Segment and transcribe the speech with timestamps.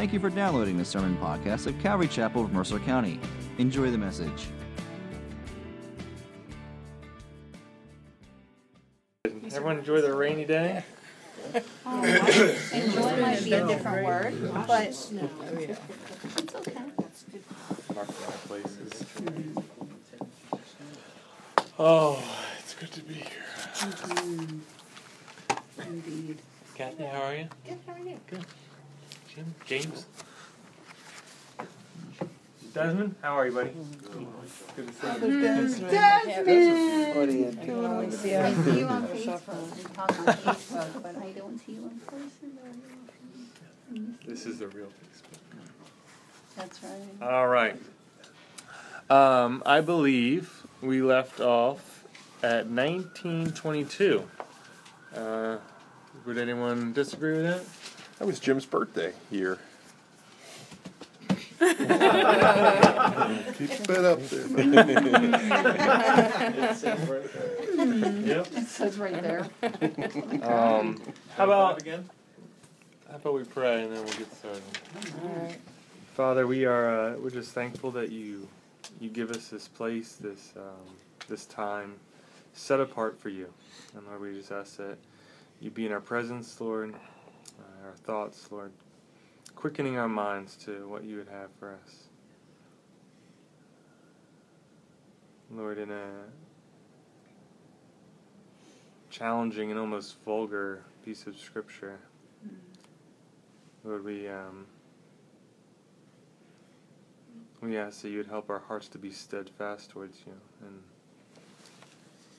[0.00, 3.20] Thank you for downloading the sermon podcast of Calvary Chapel of Mercer County.
[3.58, 4.46] Enjoy the message.
[9.26, 10.82] Everyone enjoy the rainy day?
[11.84, 12.02] Oh,
[12.72, 15.12] enjoy might be a different word, but it's
[16.54, 16.72] okay.
[18.46, 19.04] Places.
[21.78, 22.22] Oh,
[22.58, 23.26] it's good to be here.
[25.86, 26.38] Indeed.
[26.74, 27.48] Kathy, how are you?
[27.66, 28.18] Good, how are you?
[28.26, 28.46] Good.
[29.40, 29.54] Jim?
[29.66, 30.06] James?
[32.74, 33.70] Desmond, how are you, buddy?
[34.76, 35.40] Good to see you.
[35.42, 35.96] Desmond!
[35.96, 36.20] I
[38.12, 38.32] see
[38.78, 42.74] you on Facebook and talk on Facebook, but I don't see you in person very
[43.90, 44.18] often.
[44.26, 45.38] This is the real Facebook.
[46.56, 47.22] That's right.
[47.22, 47.76] All right.
[49.08, 52.04] Um, I believe we left off
[52.42, 54.28] at 1922.
[55.16, 55.56] Uh,
[56.24, 57.64] would anyone disagree with that?
[58.20, 59.58] That was Jim's birthday year.
[61.58, 61.70] Keep
[63.88, 64.46] it up there.
[68.26, 68.46] Yep.
[68.56, 69.48] It says right there.
[70.42, 71.00] Um,
[71.34, 72.10] how about again?
[73.08, 74.62] How about we pray and then we'll get started.
[76.14, 78.46] Father, we are uh, we're just thankful that you
[79.00, 80.94] you give us this place, this um,
[81.26, 81.94] this time
[82.52, 83.50] set apart for you,
[83.96, 84.98] and Lord, we just ask that
[85.58, 86.94] you be in our presence, Lord,
[87.90, 88.70] our thoughts, Lord,
[89.56, 92.04] quickening our minds to what you would have for us.
[95.50, 96.06] Lord, in a
[99.10, 101.98] challenging and almost vulgar piece of scripture.
[103.82, 104.66] Lord, we um,
[107.60, 110.80] we ask that you would help our hearts to be steadfast towards you, and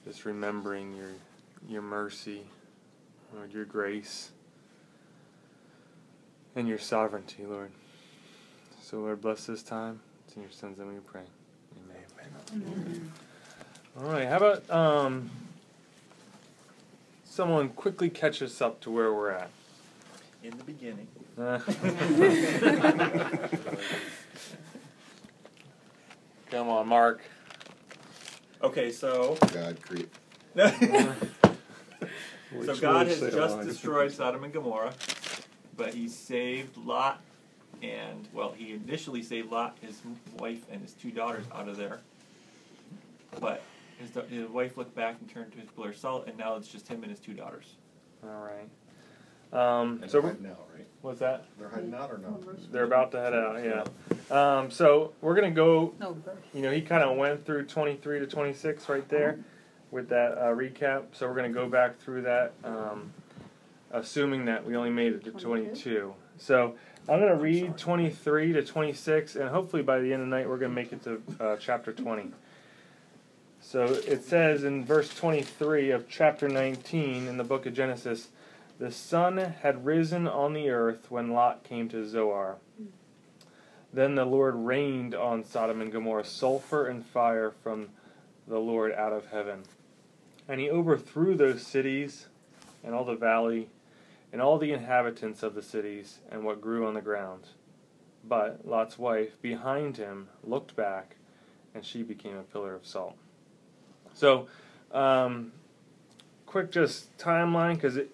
[0.06, 1.10] just remembering your
[1.68, 2.44] your mercy,
[3.36, 4.32] Lord, your grace,
[6.56, 7.72] and your sovereignty, Lord.
[8.82, 10.02] So, Lord, bless this time.
[10.26, 11.22] It's in your Son's name we pray.
[12.54, 13.12] Amen.
[13.98, 14.28] All right.
[14.28, 15.30] How about um,
[17.24, 19.50] someone quickly catch us up to where we're at?
[20.44, 21.08] In the beginning.
[21.38, 21.60] Uh,
[26.50, 27.22] Come on, Mark.
[28.62, 30.10] Okay, so God create.
[30.56, 31.16] so
[32.76, 34.94] God has just destroyed Sodom and Gomorrah,
[35.78, 37.22] but He saved Lot,
[37.82, 40.02] and well, He initially saved Lot, his
[40.40, 42.00] wife, and his two daughters out of there.
[43.40, 43.62] But
[44.00, 46.56] his, da- his wife looked back and turned to his pillar of salt, and now
[46.56, 47.76] it's just him and his two daughters.
[48.24, 48.68] All right.
[49.54, 50.88] Um, And so they're heading out, right?
[51.02, 51.46] what's that?
[51.60, 52.40] They're heading out or no?
[52.72, 53.64] They're about to head out.
[53.64, 53.84] Yeah.
[54.60, 55.94] Um, so we're gonna go.
[56.00, 56.16] No.
[56.54, 59.40] You know, he kind of went through 23 to 26 right there
[59.90, 61.04] with that uh, recap.
[61.14, 63.12] So we're gonna go back through that, um,
[63.94, 66.14] assuming that we only made it to 22.
[66.38, 66.76] So
[67.10, 70.58] I'm gonna read 23 to 26, and hopefully by the end of the night we're
[70.58, 72.32] gonna make it to uh, chapter 20.
[73.62, 78.30] So it says in verse 23 of chapter 19 in the book of Genesis,
[78.80, 82.58] the sun had risen on the earth when Lot came to Zoar.
[83.94, 87.90] Then the Lord rained on Sodom and Gomorrah sulfur and fire from
[88.48, 89.64] the Lord out of heaven.
[90.48, 92.28] And he overthrew those cities
[92.84, 93.70] and all the valley
[94.32, 97.48] and all the inhabitants of the cities and what grew on the ground.
[98.28, 101.16] But Lot's wife behind him looked back,
[101.74, 103.16] and she became a pillar of salt.
[104.14, 104.48] So,
[104.92, 105.52] um,
[106.46, 108.12] quick just timeline because it,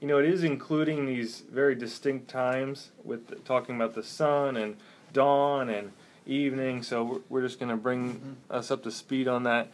[0.00, 4.76] you know, it is including these very distinct times with talking about the sun and
[5.12, 5.92] dawn and
[6.26, 6.82] evening.
[6.82, 9.68] So we're, we're just going to bring us up to speed on that.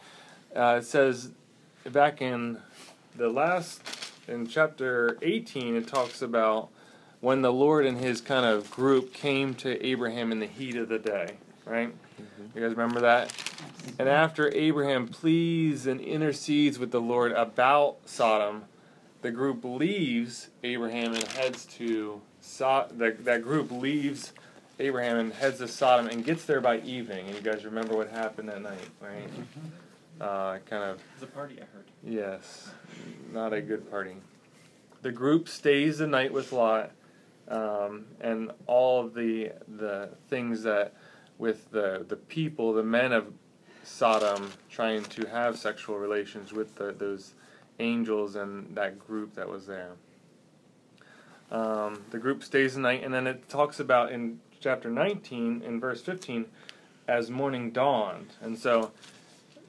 [0.54, 1.30] Uh, it says
[1.84, 2.58] back in
[3.14, 3.82] the last
[4.28, 6.68] in chapter 18, it talks about
[7.20, 10.88] when the Lord and His kind of group came to Abraham in the heat of
[10.88, 11.92] the day, right?
[12.54, 13.32] You guys remember that?
[13.98, 18.64] And after Abraham pleads and intercedes with the Lord about Sodom,
[19.22, 24.32] the group leaves Abraham and heads to so- that that group leaves
[24.78, 27.26] Abraham and heads to Sodom and gets there by evening.
[27.26, 29.28] And you guys remember what happened that night, right?
[30.20, 31.84] Uh, kind of It's a party, I heard.
[32.02, 32.70] Yes,
[33.32, 34.16] not a good party.
[35.02, 36.92] The group stays the night with Lot,
[37.48, 40.94] um, and all of the the things that
[41.38, 43.32] with the the people, the men of
[43.84, 47.34] Sodom, trying to have sexual relations with the, those
[47.78, 49.92] angels and that group that was there.
[51.50, 55.78] Um, the group stays the night, and then it talks about in chapter 19, in
[55.78, 56.46] verse 15,
[57.06, 58.32] as morning dawned.
[58.40, 58.90] And so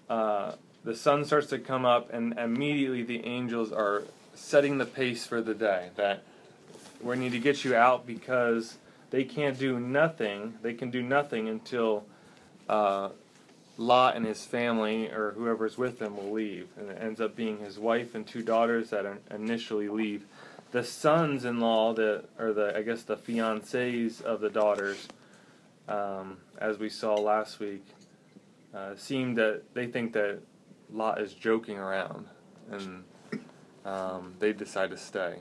[0.10, 4.04] uh, the sun starts to come up, and immediately the angels are
[4.34, 5.90] setting the pace for the day.
[5.96, 6.24] That
[7.02, 8.78] we need to get you out because
[9.10, 10.56] they can't do nothing.
[10.62, 12.06] They can do nothing until
[12.70, 13.10] uh,
[13.78, 17.60] Lot and his family or whoever's with them will leave, and it ends up being
[17.60, 20.26] his wife and two daughters that initially leave.
[20.72, 25.08] The sons-in-law, the or the I guess the fiancés of the daughters,
[25.88, 27.86] um, as we saw last week,
[28.74, 30.40] uh, seem that they think that
[30.92, 32.28] Lot is joking around,
[32.72, 33.04] and
[33.86, 35.40] um, they decide to stay.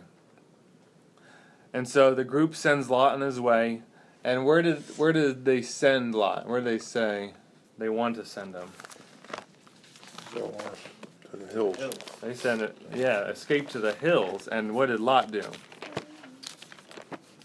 [1.73, 3.83] And so the group sends Lot on his way.
[4.25, 6.49] And where did where did they send Lot?
[6.49, 7.35] Where did they say
[7.79, 8.69] they want to send him?
[10.33, 10.57] So,
[11.31, 11.77] to the hills.
[12.21, 14.49] They send it, yeah, escape to the hills.
[14.49, 15.43] And what did Lot do?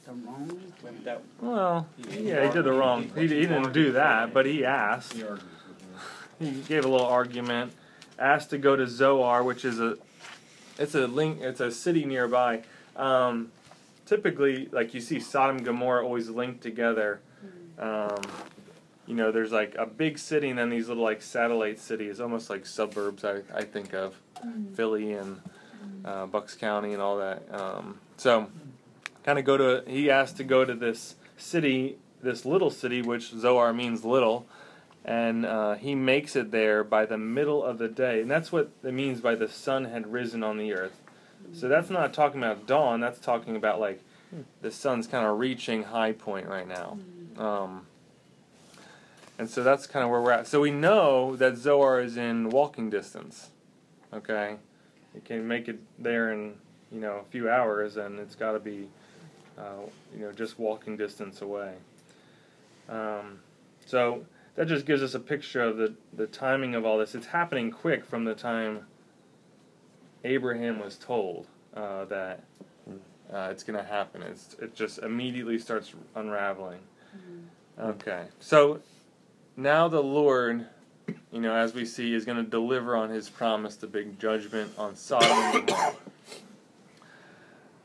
[0.06, 3.12] The wrong Went that Well, yeah, he did the wrong.
[3.15, 5.13] He, he didn't do that, but he asked.
[6.39, 7.74] He gave a little argument.
[8.21, 9.97] Asked to go to Zoar, which is a,
[10.77, 11.41] it's a link.
[11.41, 12.62] It's a city nearby.
[12.95, 13.51] Um,
[14.06, 17.19] typically, like you see Sodom and Gomorrah always linked together.
[17.79, 18.21] Um,
[19.07, 22.50] you know, there's like a big city and then these little like satellite cities, almost
[22.50, 23.25] like suburbs.
[23.25, 24.15] I, I think of
[24.75, 25.41] Philly and
[26.06, 27.44] uh, Bucks County and all that.
[27.51, 28.50] Um, so,
[29.23, 29.83] kind of go to.
[29.89, 34.45] He asked to go to this city, this little city, which Zoar means little,
[35.11, 38.71] and uh, he makes it there by the middle of the day, and that's what
[38.81, 41.01] it means by the sun had risen on the earth.
[41.51, 43.01] So that's not talking about dawn.
[43.01, 44.01] That's talking about like
[44.61, 46.97] the sun's kind of reaching high point right now.
[47.37, 47.87] Um,
[49.37, 50.47] and so that's kind of where we're at.
[50.47, 53.49] So we know that Zoar is in walking distance.
[54.13, 54.55] Okay,
[55.13, 56.53] you can make it there in
[56.89, 58.87] you know a few hours, and it's got to be
[59.57, 61.73] uh, you know just walking distance away.
[62.87, 63.39] Um,
[63.85, 64.25] so
[64.56, 67.15] that just gives us a picture of the the timing of all this.
[67.15, 68.86] It's happening quick from the time
[70.24, 72.44] Abraham was told uh, that
[73.33, 74.21] uh, it's going to happen.
[74.21, 76.80] It's, it just immediately starts unraveling.
[77.80, 78.81] Okay, so
[79.56, 80.68] now the Lord,
[81.31, 84.71] you know, as we see, is going to deliver on His promise, the big judgment
[84.77, 85.95] on Sodom and Gomorrah.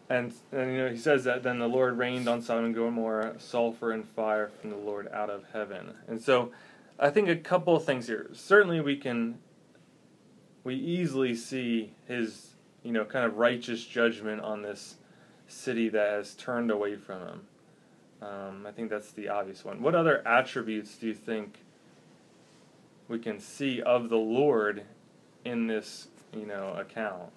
[0.09, 3.35] And, and you know, He says that then the Lord rained on Sodom and Gomorrah
[3.39, 5.95] sulfur and fire from the Lord out of heaven.
[6.07, 6.53] And so,
[6.99, 8.31] I think a couple of things here.
[8.33, 9.39] Certainly, we can
[10.67, 14.97] we easily see his you know kind of righteous judgment on this
[15.47, 17.41] city that has turned away from him
[18.21, 21.61] um, i think that's the obvious one what other attributes do you think
[23.07, 24.83] we can see of the lord
[25.45, 27.31] in this you know account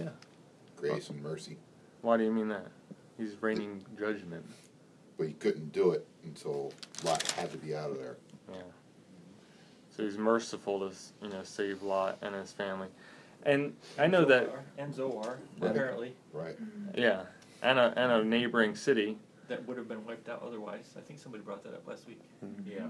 [0.00, 0.08] yeah
[0.76, 1.56] grace and mercy.
[2.02, 2.66] why do you mean that
[3.18, 4.44] he's raining judgment
[5.18, 6.72] But he couldn't do it until
[7.04, 8.16] Lot had to be out of there.
[8.50, 8.56] Yeah.
[9.94, 12.88] So he's merciful to you know save Lot and his family,
[13.44, 15.70] and I know that Zoar and Zoar Right.
[15.70, 16.56] apparently Right.
[16.94, 17.24] yeah,
[17.62, 19.18] and a and a neighboring city.
[19.48, 20.94] that would have been wiped out otherwise.
[20.96, 22.20] I think somebody brought that up last week.
[22.66, 22.86] Yeah.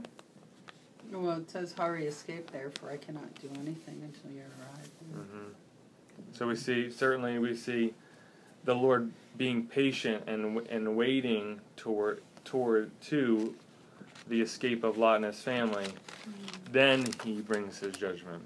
[1.11, 4.91] Well, it says hurry, escape, therefore I cannot do anything until you arrive.
[5.29, 5.49] hmm
[6.33, 7.95] So we see certainly we see
[8.65, 13.55] the Lord being patient and and waiting toward toward to
[14.29, 15.87] the escape of Lot and his family.
[16.73, 18.45] Then he brings his judgment.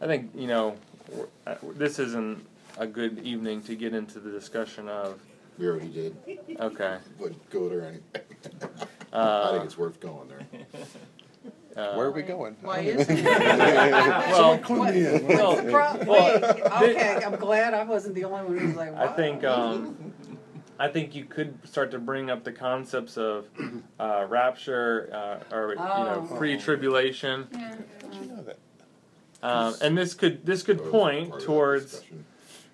[0.00, 0.76] I think you know
[1.46, 2.44] uh, this isn't
[2.78, 5.20] a good evening to get into the discussion of
[5.58, 6.16] We already did.
[6.60, 6.98] okay.
[7.18, 7.94] Wouldn't go there.
[9.12, 10.46] I Uh, think it's worth going there.
[11.78, 12.56] uh, Where are we going?
[12.60, 13.24] Why isn't it?
[13.24, 15.26] well, Clue me in.
[15.28, 16.62] well, What's pro- well, wait,
[16.96, 20.12] okay, I'm glad I wasn't the only one who was like, I think um,
[20.78, 23.46] I think you could start to bring up the concepts of
[24.00, 25.08] uh, rapture
[25.50, 26.36] uh, or you know Oh.
[26.36, 28.58] pre-tribulation, Yeah, How'd you know that?
[29.42, 32.02] um, and this could this could point part of that towards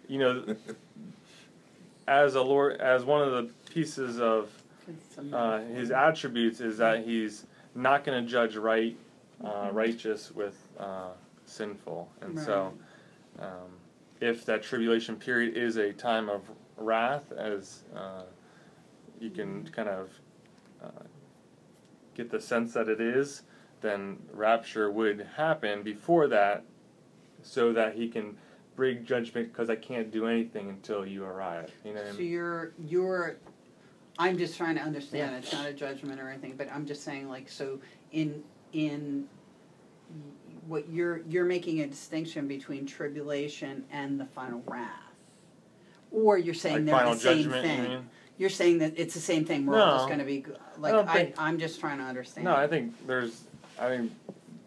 [0.09, 0.57] you know
[2.09, 4.51] as a Lord as one of the pieces of
[5.33, 8.97] uh, his attributes is that he's not going to judge right
[9.45, 11.09] uh, righteous with uh,
[11.45, 12.73] sinful, and so
[13.41, 13.49] um,
[14.21, 16.43] if that tribulation period is a time of
[16.77, 18.23] wrath, as uh,
[19.21, 20.11] you can kind of
[20.83, 21.03] uh,
[22.15, 23.43] get the sense that it is,
[23.81, 26.65] then rapture would happen before that,
[27.43, 28.37] so that he can
[28.77, 31.71] bring judgment because I can't do anything until you arrive.
[31.85, 33.37] You know So you're you're
[34.19, 35.35] I'm just trying to understand.
[35.37, 37.81] It's not a judgment or anything, but I'm just saying like so
[38.13, 38.43] in
[38.73, 39.27] in
[40.67, 44.91] what you're you're making a distinction between tribulation and the final wrath.
[46.11, 47.83] Or you're saying Like they're the same judgment, thing.
[47.83, 48.11] you mean?
[48.39, 49.67] You're saying that it's the same thing.
[49.67, 50.45] We're all just going to be
[50.79, 52.45] like I, think- I'm just trying to understand.
[52.45, 53.45] No, I think there's,
[53.81, 54.15] I mean,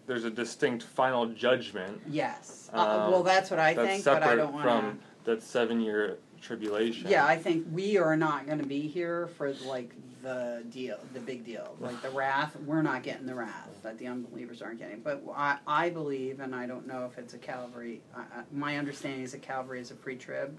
[0.07, 2.69] there's a distinct final judgment yes.
[2.73, 5.41] Um, uh, well, that's what I that's think, but I separate don't want from that
[5.41, 7.10] seven year tribulation.
[7.10, 11.46] Yeah, I think we are not gonna be here for like the deal, the big
[11.46, 15.00] deal, like the wrath, we're not getting the wrath that the unbelievers aren't getting.
[15.00, 18.77] But I, I believe, and I don't know if it's a Calvary, I, I, my
[18.77, 20.58] understanding is that Calvary is a pre-trib,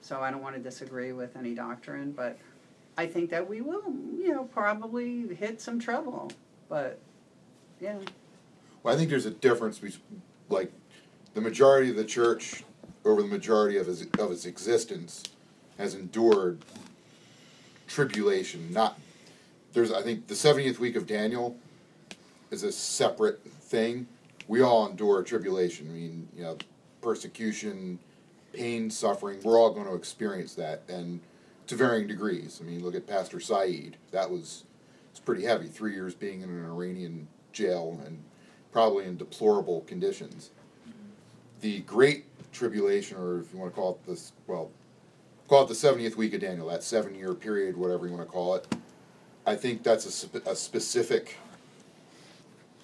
[0.00, 2.38] so I don't wanna disagree with any doctrine, but
[2.96, 3.82] I think that we will,
[4.18, 6.30] you know, probably hit some trouble,
[6.68, 6.98] but,
[7.80, 7.98] yeah,
[8.82, 10.72] Well, I think there's a difference between, like,
[11.34, 12.64] the majority of the church
[13.04, 15.22] over the majority of its, of its existence
[15.78, 16.64] has endured
[17.86, 18.72] tribulation.
[18.72, 18.98] Not
[19.72, 21.56] there's, I think, the 70th week of Daniel
[22.50, 24.06] is a separate thing.
[24.48, 25.88] We all endure tribulation.
[25.88, 26.58] I mean, you know,
[27.00, 27.98] persecution,
[28.52, 29.40] pain, suffering.
[29.42, 31.20] We're all going to experience that, and
[31.68, 32.60] to varying degrees.
[32.60, 33.96] I mean, look at Pastor Saeed.
[34.10, 34.64] That was
[35.10, 35.68] it's pretty heavy.
[35.68, 38.22] Three years being in an Iranian jail and
[38.72, 40.50] probably in deplorable conditions.
[41.60, 44.70] The Great Tribulation, or if you want to call it this, well,
[45.48, 48.32] call it the 70th week of Daniel, that seven year period, whatever you want to
[48.32, 48.66] call it.
[49.46, 51.36] I think that's a, spe- a specific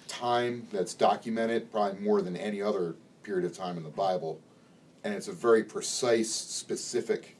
[0.07, 4.39] time that's documented, probably more than any other period of time in the Bible.
[5.03, 7.37] And it's a very precise, specific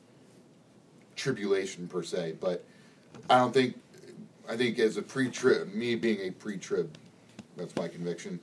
[1.15, 2.35] tribulation, per se.
[2.39, 2.63] But
[3.29, 3.75] I don't think,
[4.47, 6.97] I think as a pre trib, me being a pre trib,
[7.55, 8.39] that's my conviction,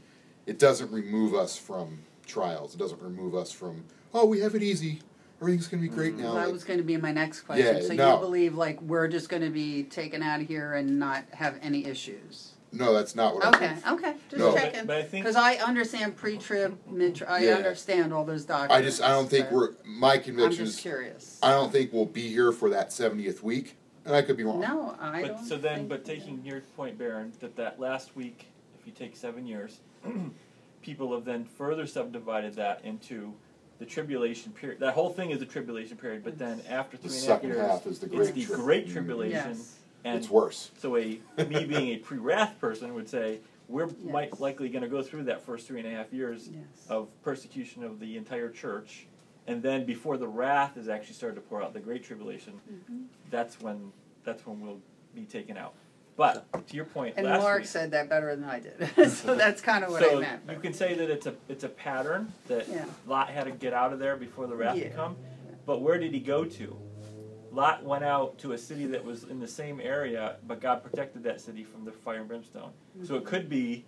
[0.47, 2.75] it doesn't remove us from trials.
[2.75, 5.01] It doesn't remove us from, oh, we have it easy.
[5.41, 6.21] Everything's going to be great mm.
[6.21, 6.35] now.
[6.35, 7.77] that Like, was gonna be my next question.
[7.77, 8.19] Yeah, So you no.
[8.19, 12.53] believe like we're just gonna be taken out of here and not have any issues?
[12.73, 13.87] no, that's not what I Okay, believe.
[13.87, 14.55] okay, just No.
[14.55, 14.81] checking.
[14.81, 17.55] But, but I Because I understand pre-trib, mid-trib, I Yeah.
[17.57, 18.75] understand all those documents.
[18.75, 21.39] I just, I don't think we're, my I'm conviction just is, curious.
[21.43, 23.77] I don't think we'll be here for that 70th week.
[24.07, 24.61] And I could be wrong.
[24.61, 27.79] No, I But don't so then, think but that- taking your point, Baron, that that
[27.81, 28.47] last week,
[28.79, 29.81] if you take seven years,
[30.85, 33.33] people have then further subdivided that into
[33.79, 34.79] the tribulation period.
[34.81, 37.37] That whole thing is a tribulation period, but then after The three and a half
[37.41, 38.93] second years, half is the it's great the tri- great Mm.
[38.93, 39.49] tribulation.
[39.57, 39.79] Yes.
[40.05, 40.71] And It's worse.
[40.77, 43.97] so a me being a pre-wrath person would say we're Yes.
[44.03, 46.87] might likely going to go through that first three and a half years Yes.
[46.91, 49.07] of persecution of the entire church,
[49.47, 53.05] and then before the wrath is actually started to pour out, the great tribulation, Mm-hmm.
[53.31, 53.93] that's when
[54.25, 54.81] that's when we'll
[55.15, 55.75] be taken out.
[56.17, 59.35] But to your point, And last Mark week, said that better than I did, so
[59.35, 60.43] that's kind of what so I meant.
[60.49, 62.85] you can say that it's a it's a pattern that Yeah.
[63.07, 64.85] Lot had to get out of there before the wrath Yeah.
[64.85, 65.17] would come.
[65.67, 66.77] But where did he go to?
[67.51, 71.23] Lot went out to a city that was in the same area, but God protected
[71.25, 72.71] that city from the fire and brimstone.
[73.05, 73.29] So it mm-hmm.
[73.29, 73.85] could be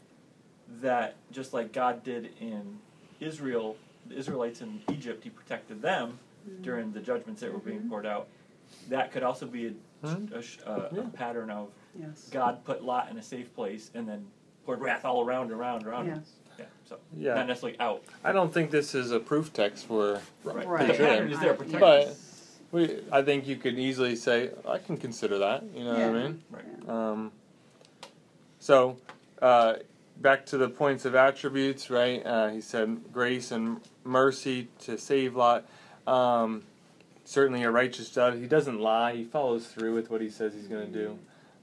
[0.81, 2.79] that just like God did in
[3.21, 3.77] Israel,
[4.09, 6.19] the Israelites in Egypt, He protected them
[6.49, 6.63] mm-hmm.
[6.63, 7.91] during the judgments that were being mm-hmm.
[7.91, 8.29] poured out.
[8.89, 9.73] That could also be a,
[10.07, 10.33] Hmm.
[10.33, 11.01] a, sh- a, Yeah.
[11.01, 11.69] a pattern of
[11.99, 12.29] Yes.
[12.31, 14.27] God put Lot in a safe place and then
[14.65, 16.07] poured wrath all around, around, around.
[16.07, 16.17] him.
[16.17, 16.31] Yes.
[16.59, 16.65] Yeah.
[16.89, 17.35] So Yeah.
[17.35, 18.03] not necessarily out.
[18.25, 20.21] I don't think this is a proof text for.
[20.45, 20.67] Right.
[20.67, 20.87] Right.
[20.89, 21.81] The pattern is there I- protecting.
[21.81, 22.17] But-
[22.73, 25.63] We, I think you could easily say I can consider that.
[25.75, 26.13] You know what I Yeah.
[26.13, 26.43] mean?
[26.51, 26.89] Right.
[26.89, 27.33] Um,
[28.59, 28.97] so,
[29.41, 29.75] uh,
[30.17, 32.25] back to the points of attributes, right?
[32.27, 35.65] Uh, he said grace and mercy to save Lot.
[36.09, 36.65] Um,
[37.25, 38.39] certainly a righteous judge.
[38.41, 39.15] He doesn't lie.
[39.15, 41.19] He follows through with what he says he's going to do.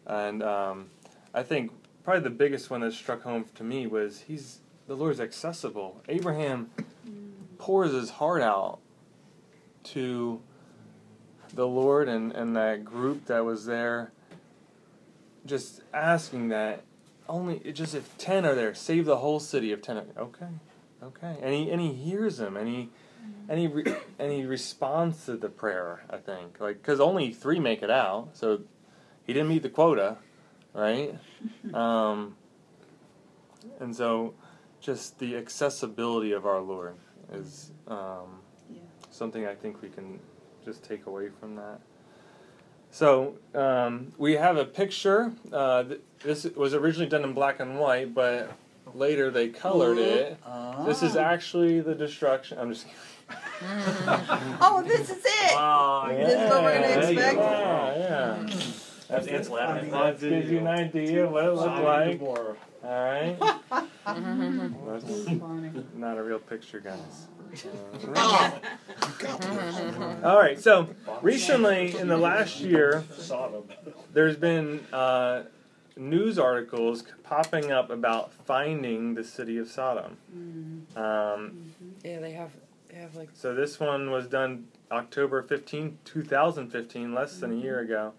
[0.06, 0.90] And um,
[1.34, 1.72] I think
[2.04, 6.02] probably the biggest one that struck home to me was he's the Lord's accessible.
[6.10, 6.70] Abraham
[7.58, 8.80] pours his heart out
[9.84, 10.42] to
[11.54, 14.12] the Lord and, and that group that was there
[15.46, 16.84] just asking that
[17.30, 20.48] only just if 10 are there save the whole city of 10 okay
[21.02, 22.90] okay and he and he hears them and he
[23.48, 23.84] and he re,
[24.20, 28.30] and he responds to the prayer i think like because only three make it out
[28.34, 28.62] so
[29.26, 30.18] he didn't meet the quota
[30.74, 31.16] right
[31.74, 32.36] um
[33.80, 34.34] and so
[34.82, 36.96] just the accessibility of our lord
[37.32, 38.80] is um Yeah.
[39.12, 40.20] something i think we can
[40.66, 41.80] just take away from that
[42.92, 45.34] so um, we have a picture.
[45.52, 48.52] Uh, th- this was originally done in black and white, but
[48.94, 50.38] later they colored it.
[50.86, 52.60] This is actually the destruction.
[52.60, 52.86] I'm just.
[54.62, 55.54] Oh, this is it.
[55.56, 57.38] Oh, This is what we're gonna expect?
[57.40, 58.48] Yeah, yeah.
[59.14, 59.92] That's Ant's laughing.
[59.92, 62.20] That gives you an idea of what it looked like.
[62.22, 63.38] All right.
[64.06, 65.06] That's
[65.96, 67.28] not a real picture, guys.
[70.24, 70.60] All right.
[70.60, 70.90] So
[71.22, 73.04] recently, in the last year,
[74.14, 75.44] there's been uh,
[75.96, 80.18] news articles popping up about finding the city of Sodom.
[80.96, 81.72] Um,
[82.04, 82.50] Yeah, they have
[82.90, 87.80] they have like so this one was done October 15, 2015, less than a year
[87.80, 88.14] ago.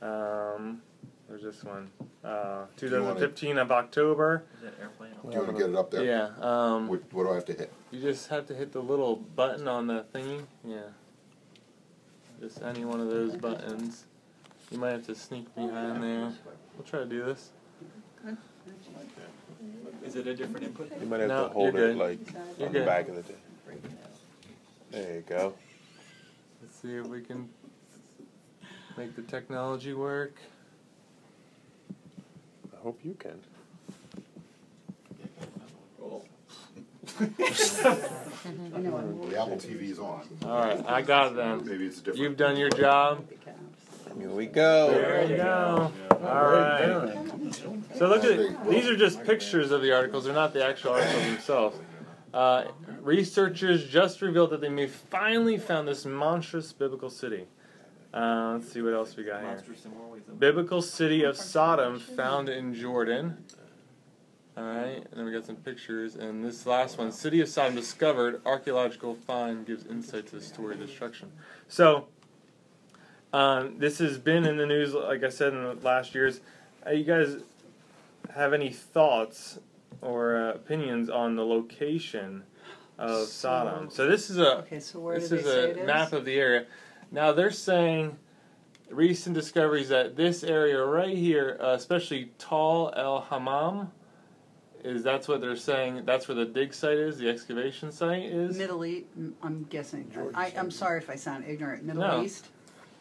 [0.00, 0.82] Um,
[1.28, 1.90] there's this one.
[2.24, 4.44] uh, Do you wanna- 2015 of October.
[4.56, 5.10] Is that airplane?
[5.12, 6.04] Do you want to get it up there?
[6.04, 6.30] Yeah.
[6.40, 7.72] Um, What, what do I have to hit?
[7.90, 10.44] you just have to hit the little button on the thingy.
[10.64, 10.80] Yeah.
[12.40, 14.06] Just any one of those buttons.
[14.70, 16.32] You might have to sneak behind there.
[16.76, 17.50] We'll try to do this.
[20.04, 20.90] Is it a different input?
[21.00, 21.96] You might have No, to hold you're it good.
[21.98, 22.18] like
[22.58, 22.86] You're on the good.
[22.86, 23.38] back of the day.
[24.90, 25.54] There you go.
[26.62, 27.48] Let's see if we can
[28.98, 30.34] make the technology work.
[32.76, 33.40] I hope you can.
[35.96, 36.26] Cool.
[37.20, 37.26] The
[39.38, 40.26] Apple TV's on.
[40.44, 41.64] All right, I got it then.
[41.64, 42.18] Maybe it's different.
[42.18, 43.24] You've done your job.
[44.18, 44.90] Here we go.
[44.90, 45.92] There you go.
[46.10, 47.54] All right.
[47.94, 50.24] So look at these are just pictures of the articles.
[50.24, 51.78] They're not the actual articles themselves.
[52.34, 52.64] Uh,
[53.00, 57.46] researchers just revealed that they may finally found this monstrous biblical city.
[58.12, 59.50] Uh, let's see what else we got here.
[59.50, 63.44] Monstrous in more ways than Biblical city of Sodom found in Jordan.
[64.56, 66.16] All right, and then we got some pictures.
[66.16, 68.40] And this last one, city of Sodom discovered.
[68.44, 71.30] Archaeological find gives insight to the story of destruction.
[71.68, 72.06] So,
[73.32, 76.40] um, this has been in the news, like I said in the last years.
[76.86, 77.36] Uh, you guys
[78.34, 79.58] have any thoughts
[80.00, 82.42] or uh, opinions on the location
[82.98, 83.90] of Sodom?
[83.90, 85.86] So this is a Okay, so where this is a it is?
[85.86, 86.66] map of the area.
[87.10, 88.16] Now they're saying
[88.90, 93.90] recent discoveries that this area right here, uh, especially Tall El Hammam,
[94.84, 96.04] is that's what they're saying.
[96.04, 97.18] That's where the dig site is.
[97.18, 98.56] The excavation site is.
[98.56, 99.06] Middle East,
[99.42, 102.22] I'm guessing, I, I'm sorry if I sound ignorant, Middle No.
[102.22, 102.46] East?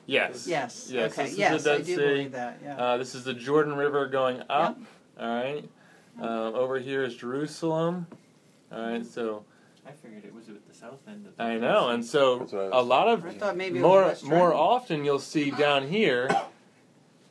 [0.08, 0.48] Yes.
[0.48, 1.96] Yes, Yes, okay, this is yes, the I do Sea.
[1.98, 2.78] believe that, yeah.
[2.78, 4.80] Uh, this is the Jordan River going up.
[5.20, 5.70] All right.
[6.20, 8.08] Um, over here is Jerusalem.
[8.72, 9.06] All right.
[9.06, 9.44] So
[9.86, 12.52] I figured it was at the south end of the I know, and so That's
[12.54, 14.60] what I a was- lot of I thought maybe it was more West more Germany.
[14.60, 16.30] often you'll see down here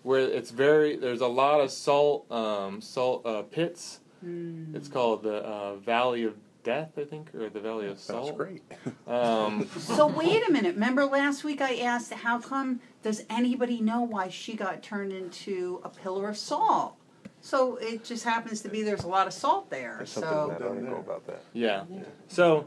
[0.02, 4.00] where it's very there's a lot of salt um, salt uh, pits.
[4.20, 4.74] Hmm.
[4.74, 8.36] It's called the uh, Valley of Death, I think, or the Valley of Sounds Salt.
[8.36, 8.62] great.
[9.06, 14.00] Um, So wait a minute, remember last week I asked, how come, does anybody know
[14.02, 16.96] why she got turned into a pillar of salt?
[17.40, 20.42] So it just happens to be there's a lot of salt there, There's something so.
[20.44, 21.42] in that article about that.
[21.52, 21.84] yeah.
[22.26, 22.66] So,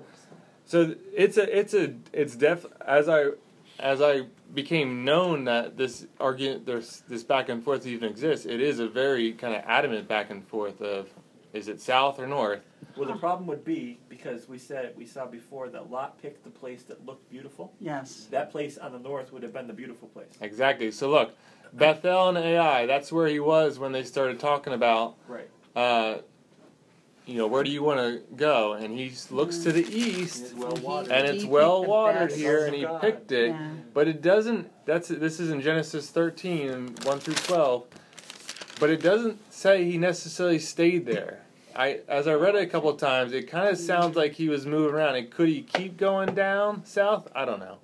[0.69, 3.29] so it's a it's a it's def as I
[3.79, 8.45] as I became known that this argument there's this back and forth even exists.
[8.45, 11.09] It is a very kind of adamant back and forth of
[11.53, 12.61] is it south or north?
[12.95, 16.51] Well, the problem would be because we said we saw before that Lot picked the
[16.51, 17.73] place that looked beautiful.
[17.79, 20.37] Yes, That place on the north would have been the beautiful place.
[20.39, 20.91] Exactly.
[20.91, 21.33] So look,
[21.73, 22.85] Bethel and Ai.
[22.85, 25.49] That's where he was when they started talking about, Right.
[25.75, 26.19] uh,
[27.29, 28.73] you know, where do you want to go?
[28.73, 31.11] And he looks to the east, It's well watered.
[31.11, 33.01] and He it's picked well watered here, and he God.
[33.01, 33.49] picked it.
[33.49, 33.69] yeah.
[33.93, 34.69] But it doesn't.
[34.85, 37.85] That's this is in Genesis 13, 1 through 12.
[38.79, 41.41] But it doesn't say he necessarily stayed there.
[41.75, 44.49] I, as I read it a couple of times, it kind of sounds like he
[44.49, 45.15] was moving around.
[45.15, 47.27] And could he keep going down south?
[47.35, 47.77] I don't know.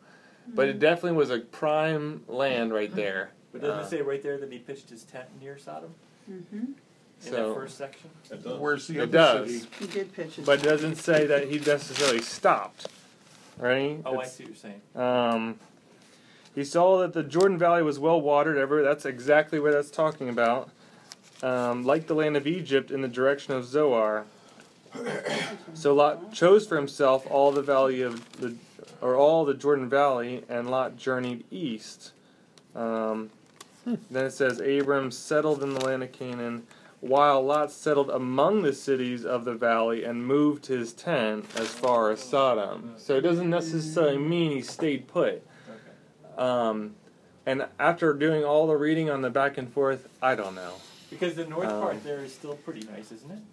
[0.47, 3.31] But it definitely was a prime land right there.
[3.51, 5.93] But doesn't Uh, it say right there that he pitched his tent near Sodom
[6.29, 6.71] Mm-hmm,
[7.23, 8.09] in So- that first section?
[8.59, 9.61] Where's the It other does.
[9.61, 9.67] city?
[9.79, 10.45] he did pitch it.
[10.45, 12.87] But it doesn't say that he necessarily stopped.
[13.57, 13.99] Right?
[14.05, 14.81] Oh, I It's- see what you're saying.
[14.95, 15.59] Um,
[16.53, 18.57] he saw that the Jordan Valley was well watered.
[18.57, 20.69] Ever that's exactly what that's talking about.
[21.43, 24.25] Um, like the land of Egypt in the direction of Zoar.
[25.73, 28.55] So Lot chose for himself all the valley of the,
[29.01, 32.11] or all the Jordan Valley, and Lot journeyed east.
[32.75, 33.29] Um,
[33.85, 36.65] then it says Abram settled in the land of Canaan,
[37.05, 42.09] while Lot settled among the cities of the valley and moved his tent as far
[42.09, 42.95] as Sodom.
[42.97, 45.45] So it doesn't necessarily mean he stayed put.
[45.69, 46.41] Okay.
[46.43, 46.95] Um,
[47.45, 50.73] and after doing all the reading on the back and forth, I don't know.
[51.11, 53.43] Because the north Um, part there is still pretty nice, isn't it?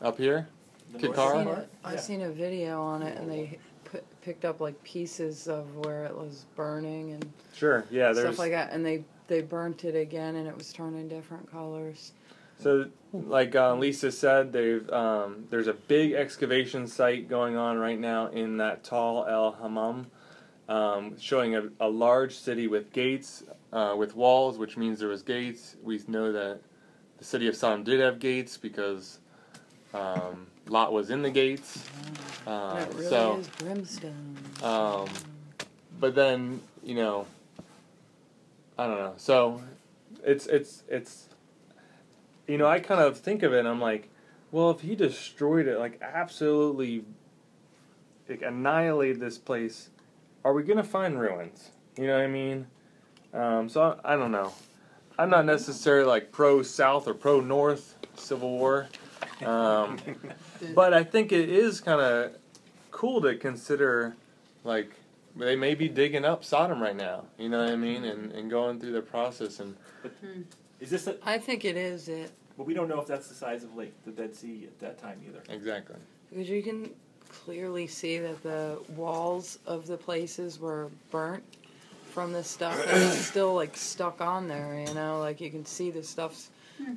[0.00, 0.48] Up here,
[0.94, 1.58] The north I've seen, part?
[1.58, 2.00] a, I've Yeah.
[2.00, 6.16] seen a video on it, and they put, picked up like pieces of where it
[6.16, 8.14] was burning and sure, yeah.
[8.14, 12.12] Stuff like that, and they they burnt it again, and it was turning different colors.
[12.58, 17.98] So, like uh, Lisa said, they've um, there's a big excavation site going on right
[17.98, 20.06] now in that Tal El Hammam,
[20.68, 25.22] um, showing a, a large city with gates, uh, with walls, which means there was
[25.22, 25.76] gates.
[25.82, 26.60] We know that
[27.18, 29.18] the city of Sodom did have gates because
[29.94, 31.84] um, Lot was in the gates.
[32.46, 34.36] Uh, and it really so, is brimstone.
[34.62, 35.08] um,
[36.00, 37.26] but then you know,
[38.78, 39.14] I don't know.
[39.16, 39.62] So,
[40.24, 41.25] it's it's it's
[42.46, 44.08] you know, I kind of think of it and I'm like,
[44.50, 47.04] well, if he destroyed it, like absolutely
[48.28, 49.90] like, annihilated this place,
[50.44, 51.70] are we going to find ruins?
[51.96, 52.66] You know what I mean?
[53.34, 54.52] Um, so I, I don't know.
[55.18, 58.88] I'm not necessarily like pro South or pro North Civil War,
[59.44, 59.98] um,
[60.74, 62.32] but I think it is kind of
[62.90, 64.14] cool to consider,
[64.62, 64.90] like
[65.34, 67.24] they may be digging up Sodom right now.
[67.38, 69.76] You know what I mean, and and going through the process and
[70.80, 73.34] Is this a, I think it is it but we don't know if that's the
[73.34, 75.42] size of Lake, the Dead Sea at that time either.
[75.48, 75.96] exactly.
[76.30, 76.90] because you can
[77.28, 81.42] clearly see that the walls of the places were burnt
[82.12, 84.82] from the stuff and it's still like stuck on there.
[84.86, 86.48] You know, like you can see the stuff's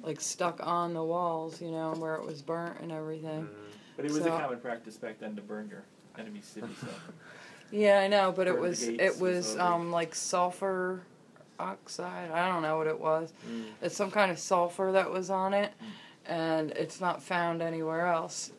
[0.03, 1.61] like stuck on the walls.
[1.61, 3.49] You know, where it was burnt and everything.
[3.97, 5.83] But it was So- a common practice back then to burn your
[6.17, 6.67] enemy city.
[6.79, 6.87] So
[7.71, 11.01] Yeah, I know, but it Burn the was it was um like sulfur
[11.59, 12.31] oxide.
[12.31, 13.33] I don't know what it was.
[13.49, 13.65] Mm.
[13.81, 15.71] It's some kind of sulfur that was on it,
[16.25, 18.51] and it's not found anywhere else.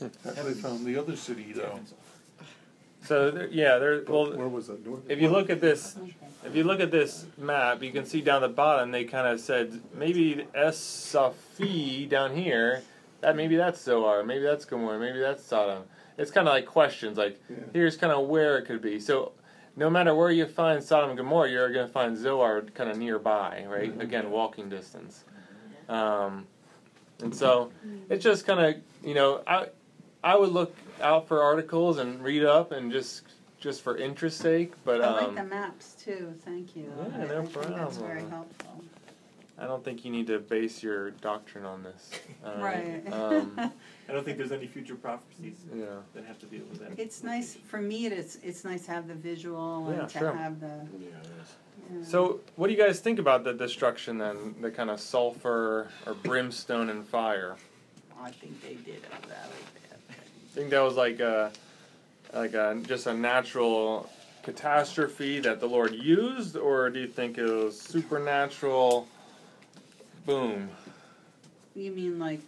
[0.00, 1.80] Have they found the other city though?
[3.04, 4.02] So there, yeah, there.
[4.06, 4.84] Well, Where was that?
[4.86, 5.00] North?
[5.08, 5.96] if you look at this,
[6.44, 9.40] if you look at this map, you can see down the bottom they kind of
[9.40, 12.82] said maybe Es Safi down here.
[13.20, 15.82] That maybe that's Zoar, maybe that's Gomorrah, maybe that's Sodom.
[16.16, 17.56] It's kind of like questions, like Yeah.
[17.72, 19.00] here's kind of where it could be.
[19.00, 19.32] So
[19.78, 22.98] no matter where you find Sodom and Gomorrah, you're going to find Zoar kind of
[22.98, 23.94] nearby, right?
[24.00, 25.24] Again, walking distance.
[25.88, 26.46] Um,
[27.22, 27.70] and so
[28.10, 29.68] it's just kind of you know I
[30.22, 33.22] I would look out for articles and read up and just
[33.60, 36.84] just for interest sake, but I like um, the maps too, thank you.
[36.84, 38.84] Yeah, no I think that's very helpful.
[39.58, 42.10] I don't think you need to base your doctrine on this.
[42.44, 43.12] Uh, Right.
[43.12, 43.72] Um,
[44.08, 45.84] I don't think there's any future prophecies yeah.
[46.14, 46.98] that have to deal with that.
[46.98, 50.32] It's nice, for me, it's, it's nice to have the visual Yeah, and to sure.
[50.32, 51.54] have the, Yeah, it is.
[51.90, 52.04] you know.
[52.04, 54.54] So, what do you guys think about the destruction then?
[54.62, 57.56] The kind of sulfur or brimstone and fire.
[58.20, 60.16] I think they did a really bad thing.
[60.52, 61.52] Think that was like a,
[62.32, 64.08] like a just a natural
[64.42, 69.06] catastrophe that the Lord used, or do you think it was supernatural?
[70.24, 70.70] Boom.
[71.74, 72.40] You mean like,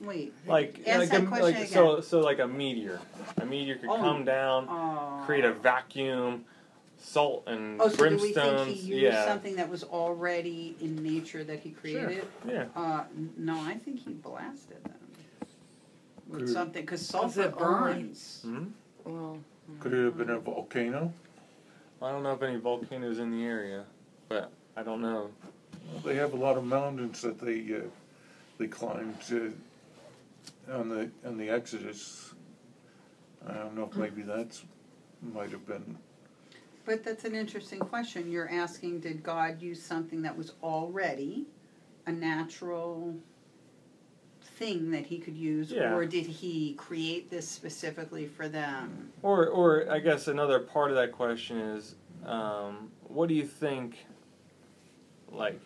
[0.00, 0.32] wait.
[0.46, 1.66] Like Ask like that a, question like again.
[1.68, 3.00] so so like a meteor.
[3.38, 3.96] A meteor could Oh.
[3.96, 5.22] come down, Oh.
[5.26, 6.44] create a vacuum,
[6.98, 9.26] salt and Oh, so do we think he used yeah.
[9.26, 12.26] something that was already in nature that he created?
[12.46, 12.66] Yeah.
[12.74, 14.94] Uh, n- no, I think he blasted them
[16.28, 17.82] with Could- something, cause it sulfur burn?
[17.94, 18.40] burns.
[18.44, 18.64] hmm
[19.04, 19.38] Well,
[19.80, 21.12] Could it have been a volcano?
[22.00, 23.84] I don't know if any volcanoes in the area,
[24.28, 25.30] but I don't know.
[26.04, 27.80] They have a lot of mountains that they uh,
[28.58, 29.50] they climbed uh,
[30.70, 32.34] on the on the Exodus.
[33.48, 34.64] I don't know if maybe that's
[35.22, 35.96] might have been.
[36.84, 38.30] But that's an interesting question.
[38.30, 41.44] You're asking, did God use something that was already
[42.06, 43.14] a natural
[44.40, 45.94] thing that he could use, Yeah.
[45.94, 49.12] or did he create this specifically for them?
[49.22, 54.06] Or, or I guess another part of that question is, um, what do you think?
[55.30, 55.60] Like,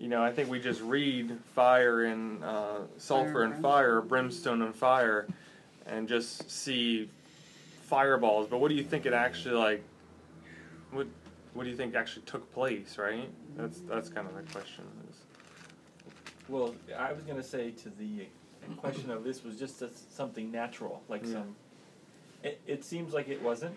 [0.00, 4.00] you know, I think we just read fire and uh, sulfur Fire and and fire,
[4.00, 5.26] brimstone and fire,
[5.86, 7.08] and just see
[7.82, 8.48] fireballs.
[8.48, 9.84] But what do you think it actually like?
[10.90, 11.06] What
[11.52, 12.96] What do you think actually took place?
[12.96, 13.28] Right.
[13.56, 14.84] That's that's kind of the question.
[16.48, 18.26] Well, I was gonna say to the
[18.78, 21.32] question of this was just a, something natural, like Yeah.
[21.34, 21.56] some.
[22.42, 23.76] It, it seems like it wasn't,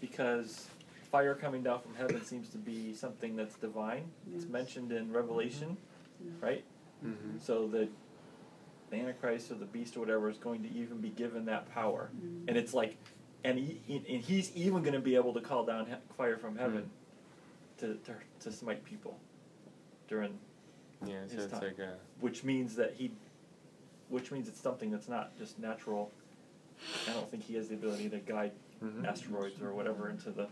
[0.00, 0.66] because
[1.12, 4.04] fire coming down from heaven seems to be something that's divine.
[4.34, 5.76] It's mentioned in Revelation,
[6.40, 6.64] right?
[7.04, 7.38] mm-hmm.
[7.38, 7.88] So that
[8.90, 12.10] the Antichrist or the beast or whatever is going to even be given that power,
[12.48, 12.96] and it's like,
[13.44, 16.36] and he, he- and he's even going to be able to call down he- fire
[16.38, 16.90] from heaven
[17.78, 19.18] to, to to smite people
[20.08, 20.38] during
[21.06, 21.26] Yeah.
[21.28, 21.62] So His it's time.
[21.62, 21.94] like a.
[22.20, 23.10] which means that he,
[24.08, 26.10] which means it's something that's not just natural.
[27.08, 29.06] I don't think he has the ability to guide Mhm.
[29.06, 30.48] asteroids or whatever into the.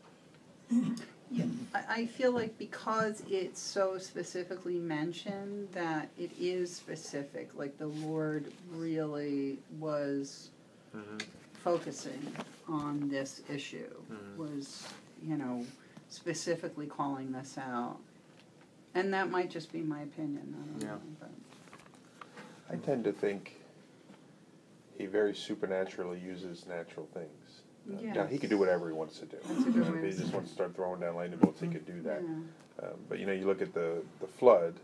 [1.30, 7.78] Yeah, I, I feel like because it's so specifically mentioned that it is specific, like
[7.78, 10.50] the Lord really was
[10.94, 11.22] Mhm.
[11.62, 12.34] focusing
[12.68, 14.36] on this issue, Mhm.
[14.36, 14.88] was,
[15.22, 15.64] you know,
[16.08, 17.98] specifically calling this out.
[18.94, 20.94] And that might just be my opinion, I don't Yeah.
[20.94, 21.30] know, but.
[22.68, 23.60] I tend to think
[24.98, 27.39] he very supernaturally uses natural things.
[28.14, 29.36] Now he could do whatever he wants to do.
[29.48, 32.22] If he just wants to start throwing down lightning bolts, he could do that.
[32.22, 32.86] Yeah.
[32.86, 34.74] Um, but you know, you look at the the flood,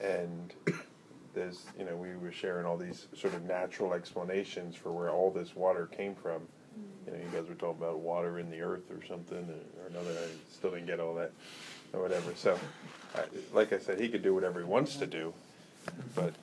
[0.00, 0.52] and
[1.34, 5.30] there's you know we were sharing all these sort of natural explanations for where all
[5.30, 6.42] this water came from.
[7.06, 9.86] You know, you guys were talking about water in the earth or something or, or
[9.88, 10.10] another.
[10.10, 11.32] I still didn't get all that
[11.92, 12.32] or whatever.
[12.34, 12.58] So,
[13.14, 15.32] I, like I said, he could do whatever he wants to do,
[16.16, 16.34] but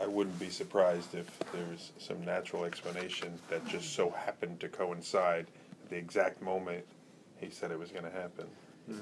[0.00, 4.68] I wouldn't be surprised if there was some natural explanation that just so happened to
[4.68, 5.46] coincide
[5.84, 6.84] at the exact moment
[7.40, 8.46] he said it was going to happen.
[8.88, 9.00] That's,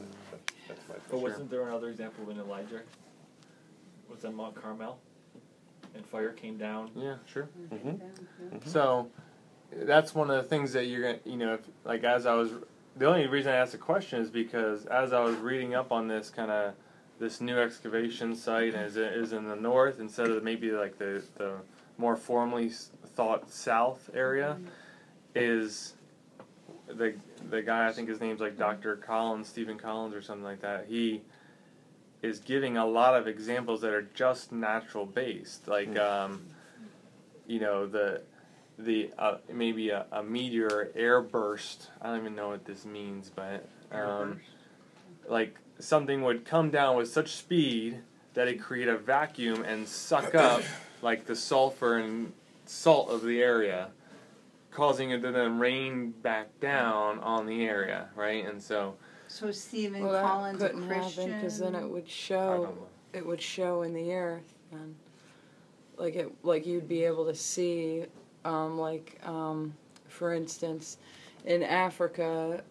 [0.68, 2.80] that's my But wasn't there another example in Elijah?
[4.08, 4.98] Was on Mount Carmel,
[5.94, 6.90] and fire came down.
[6.94, 7.48] Yeah, sure.
[7.72, 8.00] Mhm.
[8.66, 9.10] So
[9.72, 12.50] that's one of the things that you're gonna, you know, if, like as I was,
[12.96, 16.06] the only reason I asked the question is because as I was reading up on
[16.06, 16.74] this kind of
[17.18, 21.54] this new excavation site is is in the north instead of maybe like the the
[21.96, 22.70] more formally
[23.14, 24.56] thought south area
[25.34, 25.94] is
[26.88, 27.14] the
[27.50, 28.96] the guy I think his name's like Dr.
[28.96, 31.22] Collins Steven Collins or something like that he
[32.22, 36.42] is giving a lot of examples that are just natural based like um,
[37.46, 38.22] you know the
[38.78, 41.90] the uh, maybe a, a meteor air burst.
[42.02, 44.40] I don't even know what this means, but um,
[45.28, 48.00] like something would come down with such speed
[48.34, 50.62] that it create a vacuum and suck up
[51.02, 52.32] like the sulfur and
[52.66, 53.88] salt of the area,
[54.70, 58.44] causing it to then rain back down on the area, right?
[58.46, 58.94] And so
[59.28, 61.24] So Steven Well, that Collins a couldn't Christian?
[61.28, 62.64] happen because then it would I show.
[62.64, 62.86] don't know.
[63.12, 64.96] It would show in the earth, and
[65.96, 68.06] like it, like you'd be able to see,
[68.44, 69.72] um, like um,
[70.08, 70.96] for instance,
[71.44, 72.64] in Africa,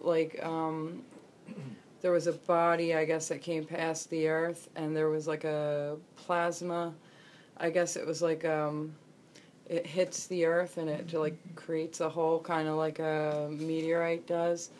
[0.00, 1.02] like um,
[2.06, 5.42] there was a body I guess that came past the earth, and there was like
[5.42, 6.94] a plasma.
[7.56, 8.94] I guess it was like um,
[9.68, 14.24] it hits the earth and it like creates a hole, kind of like a meteorite
[14.24, 14.70] does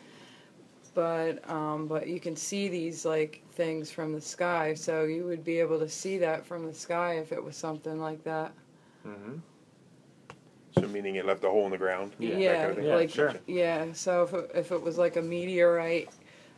[0.93, 5.43] but um, but you can see these like things from the sky, so you would
[5.43, 8.53] be able to see that from the sky if it was something like that.
[9.03, 9.35] hmm
[10.79, 12.13] So meaning it left a hole in the ground.
[12.19, 12.85] Yeah, yeah, kind of?
[12.85, 13.33] Yeah, like sure.
[13.47, 13.85] yeah.
[13.93, 16.09] So if it, if it was like a meteorite,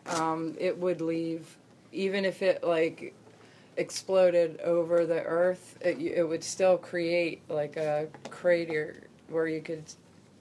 [0.10, 1.58] um, it would leave,
[1.92, 3.14] even if it like
[3.78, 9.84] exploded over the Earth, it it would still create like a crater where you could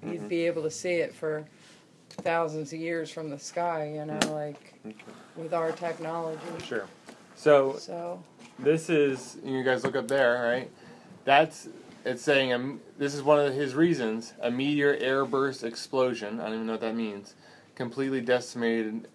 [0.02, 0.28] you'd Mhm.
[0.28, 1.44] be able to see it for
[2.08, 3.92] thousands of years from the sky.
[3.94, 4.96] You know, like Okay.
[5.36, 6.40] with our technology.
[6.64, 6.86] Sure.
[7.36, 8.22] So So
[8.58, 10.70] this is you guys look up there, right?
[11.24, 11.68] That's
[12.04, 16.40] it's saying um, this is one of his reasons a meteor airburst explosion.
[16.40, 17.34] I don't even know what that means.
[17.74, 19.08] Completely decimated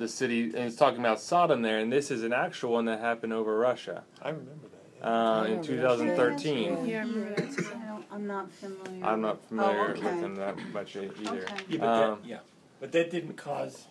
[0.00, 1.78] the city, and it's talking about Sodom there.
[1.78, 4.66] And this is an actual one that happened over Russia I remember
[5.00, 5.06] that.
[5.06, 5.98] uh, I in remember that.
[5.98, 6.86] 2013.
[6.88, 7.52] Yeah, I remember that.
[7.56, 7.66] too.
[7.74, 9.04] I don't, I'm not familiar.
[9.04, 10.02] I'm not familiar Oh, okay.
[10.02, 11.30] with them that much e- either.
[11.44, 11.54] Okay.
[11.68, 12.38] Yeah, but Um, that, yeah,
[12.80, 13.86] but that didn't cause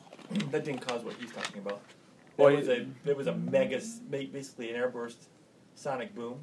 [0.51, 1.79] that didn't cause what he's talking about.
[2.37, 5.27] That Well, was a it was a mega s- ma- basically an airburst
[5.75, 6.39] sonic boom,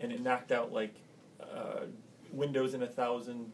[0.00, 0.94] and it knocked out like
[1.42, 1.80] uh,
[2.32, 3.52] windows in a thousand,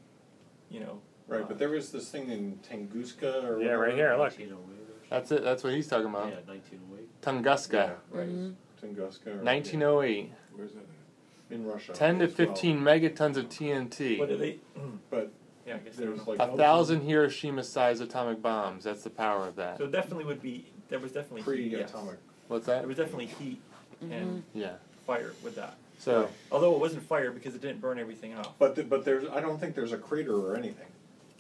[0.71, 1.01] you know.
[1.29, 4.11] Right, but there was this thing in Tunguska or Yeah, right here.
[4.17, 5.43] Look, 1908 that's it.
[5.45, 6.29] That's what he's talking about.
[6.29, 7.21] Yeah, 1908.
[7.21, 8.29] Tunguska, Yeah, right.
[8.29, 8.55] Mhm.
[8.83, 9.27] Tunguska.
[9.27, 10.33] or- 1908.
[10.55, 10.79] Where's that?
[10.81, 11.55] at?
[11.55, 11.93] In Russia.
[11.93, 12.47] 10 to as well.
[12.49, 14.19] 15 megatons of TNT.
[14.19, 14.59] What are they?
[15.11, 15.33] But
[15.67, 18.85] Yeah, I guess they there's like A thousand Hiroshima-sized atomic bombs.
[18.85, 19.79] That's the power of that.
[19.79, 21.91] So it definitely would be there was definitely heat, yes.
[21.91, 22.19] pre-atomic.
[22.49, 22.79] What's that?
[22.81, 23.61] There was definitely heat
[24.01, 24.75] and Yeah.
[25.07, 25.75] fire with that.
[25.99, 28.59] So Although it wasn't fire because it didn't burn everything off.
[28.59, 30.87] But the, but there's I don't think there's a crater or anything,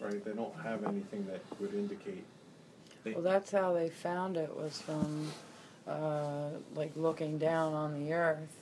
[0.00, 0.22] right?
[0.24, 2.24] They don't have anything that would indicate.
[3.04, 5.28] Well, that's how they found it was from,
[5.86, 8.60] uh, like looking down on the earth.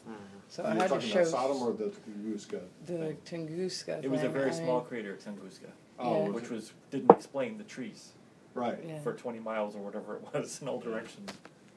[0.49, 2.61] So I You're had to show about Sodom or the Tunguska.
[2.87, 4.03] the Tunguska.
[4.03, 6.29] It was a very I small mean, crater at Tunguska, Oh, Yeah.
[6.31, 8.13] which was didn't explain the trees
[8.55, 8.79] right.
[8.87, 9.01] Yeah.
[9.01, 11.31] for 20 miles or whatever it was in all directions.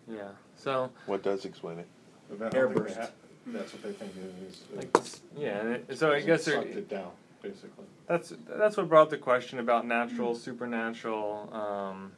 [0.08, 0.30] yeah.
[0.56, 1.88] So What does explain it?
[2.30, 2.98] But I don't think they Airburst.
[3.02, 3.10] ha-
[3.48, 4.64] That's what they think it is.
[4.74, 5.60] like it this, yeah.
[5.60, 7.86] And it, so I guess there, sucked it down basically.
[8.08, 11.50] that's that's what brought the question about natural, supernatural.
[11.52, 12.14] Um,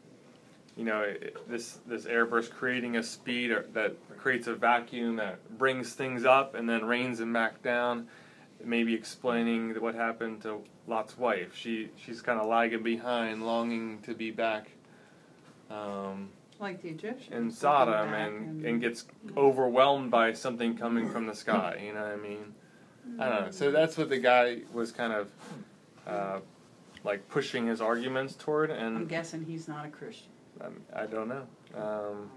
[0.75, 5.57] you know, it, this this airburst creating a speed or, that creates a vacuum that
[5.57, 8.07] brings things up and then rains them back down.
[8.63, 11.55] Maybe explaining what happened to Lot's wife.
[11.55, 14.71] She she's kind of lagging behind, longing to be back.
[15.69, 17.31] Um, Like the Egyptians.
[17.33, 19.05] in Sodom back and, and gets
[19.35, 21.81] overwhelmed by something coming from the sky.
[21.85, 22.53] You know what I mean?
[23.19, 23.51] I don't know.
[23.51, 25.31] So that's what the guy was kind of
[26.07, 26.39] uh,
[27.03, 30.29] like pushing his arguments toward, and I'm guessing he's not a Christian.
[30.63, 31.45] Um, I don't know.
[31.75, 32.29] Um,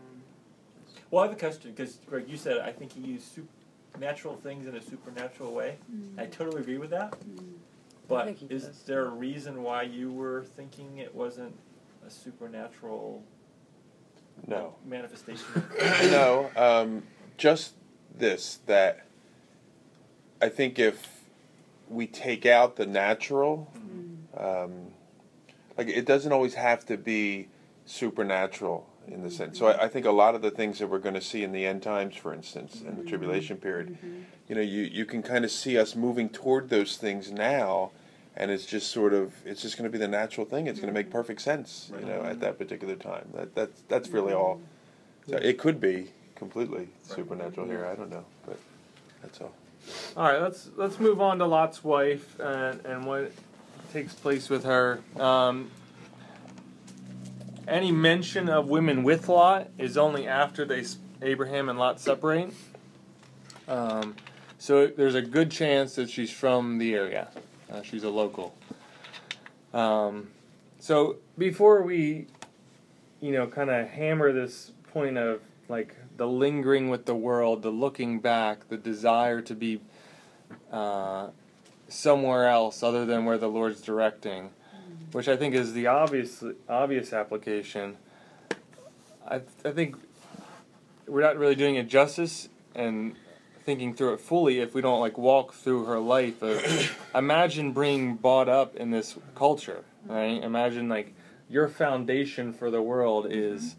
[1.11, 4.67] Well, I have a question because Greg, you said I think he used supernatural things
[4.67, 5.77] in a supernatural way.
[6.19, 7.15] I totally agree with that.
[8.09, 8.83] But is does.
[8.85, 11.55] there a reason why you were thinking it wasn't
[12.07, 13.23] a supernatural
[14.47, 14.75] No.
[14.85, 15.45] manifestation?
[16.11, 17.03] no, um,
[17.37, 17.75] just
[18.17, 19.07] this that
[20.41, 21.21] I think if
[21.89, 23.73] we take out the natural,
[24.37, 24.93] um,
[25.77, 27.49] like it doesn't always have to be
[27.87, 29.59] supernatural in the sense.
[29.59, 31.53] So I, I think a lot of the things that we're going to see in
[31.53, 34.23] the end times, for instance, in the tribulation period, mm-hmm.
[34.49, 37.93] you know, you, you can kind of see us moving toward those things now,
[38.37, 40.67] and it's just sort of it's just going to be the natural thing.
[40.67, 41.13] It's going to make mm-hmm.
[41.13, 43.29] perfect sense, you know, at that particular time.
[43.35, 44.41] That that's that's really mm-hmm.
[44.41, 44.61] all.
[45.29, 47.87] So it could be completely supernatural here.
[47.87, 48.59] I don't know, but
[49.23, 49.53] that's all.
[50.17, 53.33] All right, let's let's move on to Lot's wife and and what
[53.93, 55.01] takes place with her.
[55.19, 55.71] Um,
[57.67, 60.85] any mention of women with Lot is only after they
[61.23, 62.53] Abraham and Lot separate.
[63.69, 64.15] Um,
[64.59, 67.29] so there's a good chance that she's from the area.
[67.71, 68.55] Uh, she's a local.
[69.75, 70.29] Um,
[70.79, 72.27] so before we,
[73.21, 77.71] you know, kind of hammer this point of like the lingering with the world, the
[77.71, 79.81] looking back, the desire to be
[80.71, 81.29] uh,
[81.89, 84.51] somewhere else other than where the Lord's directing,
[85.17, 87.97] which I think is the obvious obvious application.
[89.27, 89.97] I I think
[91.07, 93.17] we're not really doing it justice and
[93.65, 98.17] thinking through it fully if we don't like walk through her life of imagine being
[98.17, 100.45] brought up in this culture right?
[100.45, 101.15] Imagine like
[101.49, 103.77] your foundation for the world is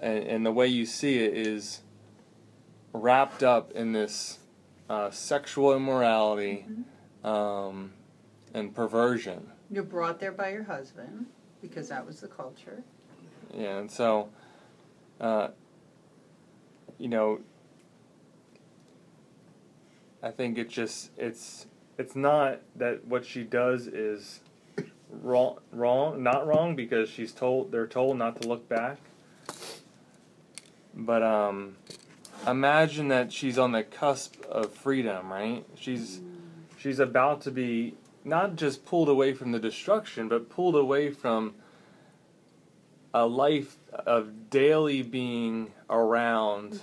[0.00, 1.82] and, and the way you see it is
[2.94, 4.38] wrapped up in this
[4.88, 6.64] uh, sexual immorality
[7.22, 7.92] um,
[8.54, 11.26] and perversion You're brought there by your husband
[11.60, 12.82] because that was the culture.
[13.52, 14.28] Yeah, and so,
[15.20, 15.48] uh,
[16.98, 17.40] you know,
[20.22, 21.66] I think it just it's
[21.98, 24.40] it's not that what she does is
[25.10, 28.98] wrong wrong not wrong because she's told they're told not to look back.
[30.96, 31.76] But um,
[32.46, 35.64] imagine that she's on the cusp of freedom, right?
[35.74, 36.20] She's
[36.78, 37.94] she's about to be
[38.24, 41.54] not just pulled away from the destruction, but pulled away from
[43.12, 46.80] a life of daily being around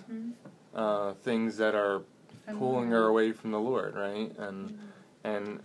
[0.73, 2.01] uh, things that are
[2.57, 4.31] pulling her away from the Lord, right?
[4.37, 4.79] And
[5.23, 5.59] and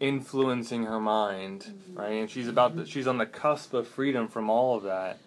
[0.00, 2.12] influencing her mind, right?
[2.12, 5.18] And she's about to, she's on the cusp of freedom from all of that,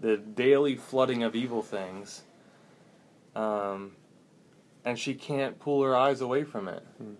[0.00, 2.22] the daily flooding of evil things.
[3.34, 3.92] Um,
[4.84, 6.84] and she can't pull her eyes away from it.
[6.98, 7.14] Hmm.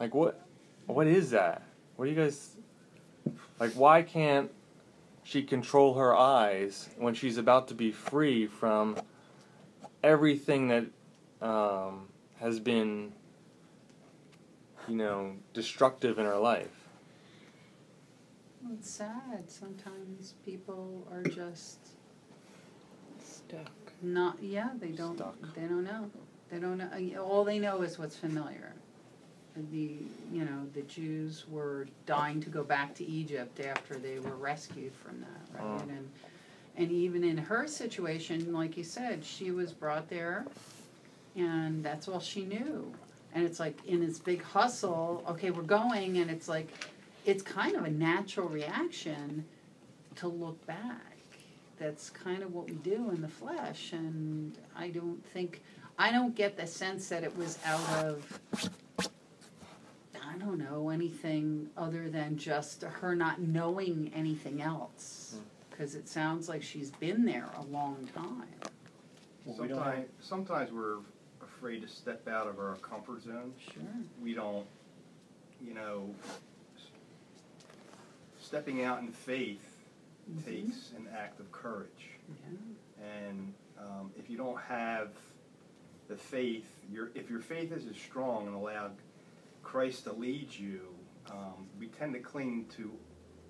[0.00, 0.41] Like what?
[0.86, 1.62] What is that?
[1.96, 2.56] What do you guys
[3.58, 3.72] like?
[3.72, 4.50] Why can't
[5.24, 8.96] she control her eyes when she's about to be free from
[10.02, 10.86] everything that
[11.40, 12.08] um,
[12.40, 13.12] has been,
[14.88, 16.88] you know, destructive in her life.
[18.62, 19.44] Well, it's sad.
[19.48, 21.78] Sometimes people are just
[23.22, 23.92] Stuck.
[24.02, 24.38] not.
[24.40, 25.16] Yeah, they don't.
[25.16, 25.36] Stuck.
[25.54, 26.10] They don't know.
[26.50, 26.88] They don't know.
[26.94, 28.74] uh, All they know is what's familiar.
[29.70, 29.96] The
[30.32, 34.94] you know the Jews were dying to go back to Egypt after they were rescued
[34.94, 35.78] from that, right?
[35.86, 35.96] Mm.
[35.96, 36.10] And
[36.76, 40.46] and even in her situation, like you said, she was brought there,
[41.36, 42.92] and that's all she knew.
[43.34, 45.22] And it's like in this big hustle.
[45.28, 46.68] Okay, we're going, and it's like
[47.26, 49.44] it's kind of a natural reaction
[50.16, 51.00] to look back.
[51.78, 55.60] That's kind of what we do in the flesh, and I don't think
[55.98, 58.70] I don't get the sense that it was out of
[60.32, 65.36] I don't know anything other than just her not knowing anything else.
[65.70, 68.46] Because it sounds like she's been there a long time.
[69.44, 70.96] Well, we don't Sometimes, sometimes we're
[71.42, 73.52] afraid to step out of our comfort zone.
[73.58, 73.82] Sure.
[74.22, 74.66] We don't,
[75.60, 76.14] you know,
[76.76, 76.84] s-
[78.40, 79.64] stepping out in faith
[80.30, 80.44] Mhm.
[80.44, 82.10] takes an act of courage.
[82.28, 83.06] Yeah.
[83.06, 85.10] And um, if you don't have
[86.08, 88.90] the faith, your if your faith isn't strong and allow
[89.62, 90.88] Christ to lead you,
[91.30, 92.90] um, we tend to cling to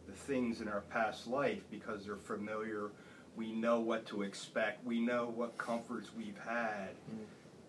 [0.06, 2.90] the things in our past life because they're familiar.
[3.36, 4.84] We know what to expect.
[4.84, 6.90] We know what comforts we've had,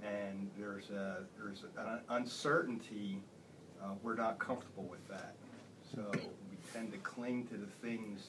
[0.03, 3.21] and there's a there's an uncertainty.
[3.81, 5.35] Uh, we're not comfortable with that,
[5.95, 8.27] so we tend to cling to the things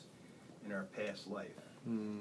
[0.64, 1.48] in our past life.
[1.84, 2.20] Hmm.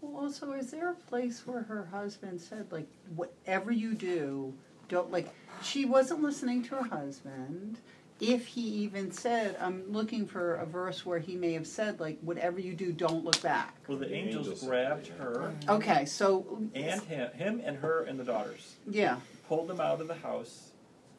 [0.00, 4.54] Well, also, is there a place where her husband said, like, whatever you do,
[4.88, 5.28] don't, like,
[5.62, 7.78] she wasn't listening to her husband.
[8.20, 12.18] If he even said, I'm looking for a verse where he may have said, like,
[12.20, 13.76] whatever you do, don't look back.
[13.86, 16.58] Well, the The angels, angels grabbed her Okay, so.
[16.74, 19.18] and him, him and her and the daughters, Yeah.
[19.48, 20.72] pulled them out of the house,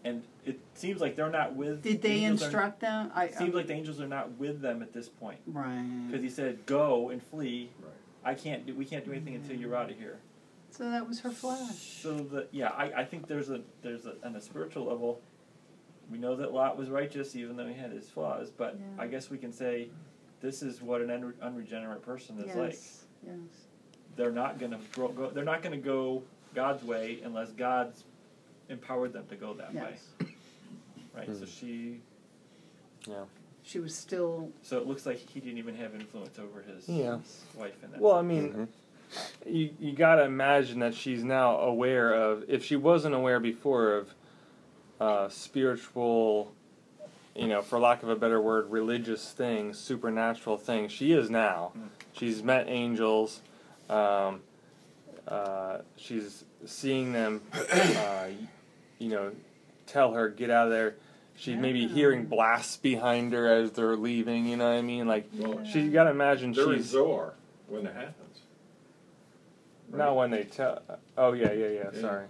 [0.04, 1.84] and it seems like they're not with.
[1.84, 3.12] Did they angels are- instruct them?
[3.16, 5.82] I, It seems um, like the angels are not with them at this point Right.
[6.08, 7.94] because he said, "Go and flee." Right.
[8.26, 8.76] I can't do.
[8.76, 10.18] We can't do anything until you're out of here.
[10.72, 12.00] So that was her flesh.
[12.02, 15.22] So the yeah, I, I think there's a there's a on a spiritual level,
[16.12, 18.50] we know that Lot was righteous even though he had his flaws.
[18.50, 19.04] But Yeah.
[19.04, 19.90] I guess we can say,
[20.42, 22.56] this is what an unre- unregenerate person is yes.
[22.56, 22.80] like.
[23.26, 23.36] Yes.
[24.16, 25.30] They're not gonna go, go.
[25.30, 28.04] They're not gonna go God's way unless God's
[28.70, 29.96] empowered them to go that way.
[30.20, 30.30] Yes.
[31.16, 31.28] Right.
[31.28, 31.46] So hmm.
[31.46, 32.02] she
[33.08, 33.24] Yeah.
[33.64, 37.20] She was still, So it looks like he didn't even have influence over his Yeah.
[37.56, 38.02] wife in that.
[38.02, 38.28] Well, I sense.
[38.28, 38.64] mean, mm-hmm.
[39.46, 42.44] You you gotta imagine that she's now aware of.
[42.48, 44.14] If she wasn't aware before of
[45.00, 46.54] uh, spiritual,
[47.36, 51.72] you know, for lack of a better word, religious things, supernatural things, she is now.
[51.78, 51.88] Mm.
[52.14, 53.42] She's met angels.
[53.90, 54.42] Um,
[55.28, 57.42] uh, she's seeing them.
[57.54, 58.28] Uh,
[58.98, 59.32] you know,
[59.88, 60.96] tell her get out of there.
[61.36, 64.46] She's maybe hearing blasts behind her as they're leaving.
[64.46, 65.08] You know what I mean?
[65.08, 67.34] Like Well, she you gotta imagine they're in she's Zoar
[67.68, 67.96] when it
[69.92, 69.98] happens.
[69.98, 70.82] not when they tell.
[71.18, 71.84] Oh yeah, yeah, yeah.
[71.94, 72.02] Yeah.
[72.02, 72.26] Sorry.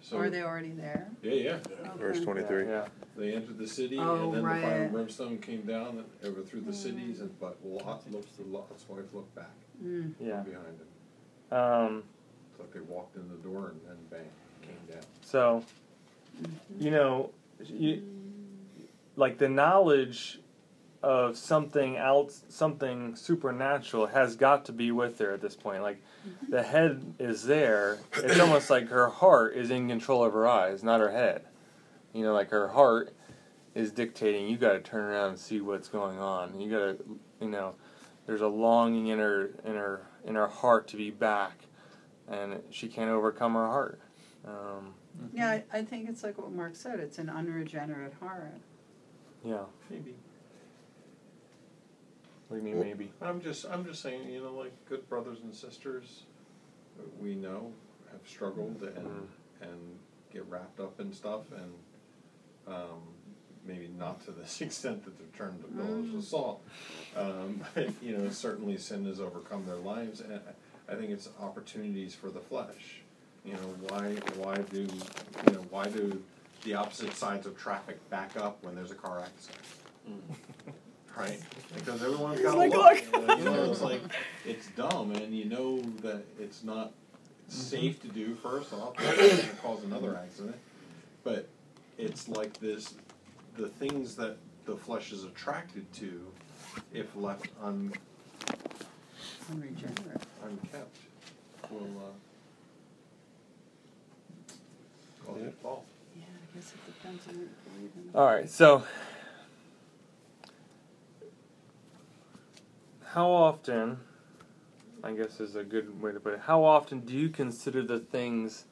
[0.00, 1.08] So, are they already there?
[1.22, 1.58] Yeah, yeah.
[1.96, 2.24] Verse Okay.
[2.24, 2.66] twenty-three.
[2.66, 2.86] Yeah.
[3.16, 4.80] They entered the city, Oh, and then the fire right.
[4.82, 8.84] and brimstone came down and over through the cities, and but Lot looks the Lot's
[8.88, 9.50] wife looked back
[9.82, 10.12] Mm.
[10.20, 10.40] Yeah.
[10.40, 11.56] behind him.
[11.58, 12.02] Um,
[12.50, 14.28] It's like they walked in the door and then bang,
[14.62, 15.04] came down.
[15.22, 15.64] so,
[16.78, 17.30] you know,
[17.64, 18.02] you,
[19.16, 20.38] like the knowledge
[21.04, 25.82] of something else, something supernatural, has got to be with her at this point.
[25.82, 26.02] Like
[26.48, 27.98] the head is there.
[28.16, 31.44] It's almost like her heart is in control of her eyes, not her head.
[32.14, 33.12] You know, like her heart
[33.74, 34.48] is dictating.
[34.48, 36.58] You got to turn around and see what's going on.
[36.58, 37.74] You got to, you know,
[38.26, 41.66] there's a longing in her in her in her heart to be back,
[42.28, 44.00] and she can't overcome her heart.
[44.46, 44.94] Um,
[45.34, 48.54] Yeah, I, I think it's like what Mark said, it's an unregenerate heart.
[49.44, 49.64] yeah.
[49.90, 50.14] Maybe.
[52.48, 53.10] What do you mean maybe?
[53.22, 56.22] I'm just, I'm just saying, you know, like good brothers and sisters,
[57.20, 57.72] we know
[58.12, 59.26] have struggled and Mhm.
[59.62, 59.98] and
[60.32, 61.72] get wrapped up in stuff, and
[62.66, 63.00] um,
[63.64, 66.18] maybe not to this extent that they've turned to pillars Mm.
[66.18, 66.62] of salt.
[67.16, 71.30] Um, but you know, certainly sin has overcome their lives, and I I think it's
[71.40, 73.00] opportunities for the flesh.
[73.44, 76.22] You know, why why do you know why do
[76.64, 79.64] the opposite sides of traffic back up when there's a car accident?
[81.16, 81.40] right?
[81.74, 83.38] Because everyone's got like, look.
[83.38, 84.00] You know, it's like
[84.44, 86.92] it's dumb, and you know that it's not
[87.48, 88.34] safe to do.
[88.34, 90.56] First off, it's going to cause another accident.
[91.22, 91.48] But
[91.98, 92.94] it's like this:
[93.56, 94.36] the things that
[94.66, 96.26] the flesh is attracted to,
[96.92, 97.92] if left un,
[99.50, 100.22] Unregenerate.
[100.42, 100.96] unkept,
[101.70, 102.12] will uh,
[105.26, 105.84] cause you to fall.
[106.16, 108.18] Yeah, I guess it depends on what you believe in.
[108.18, 108.84] All right, so
[113.14, 113.98] how often,
[115.04, 118.00] I guess is a good way to put it, how often do you consider the
[118.00, 118.64] things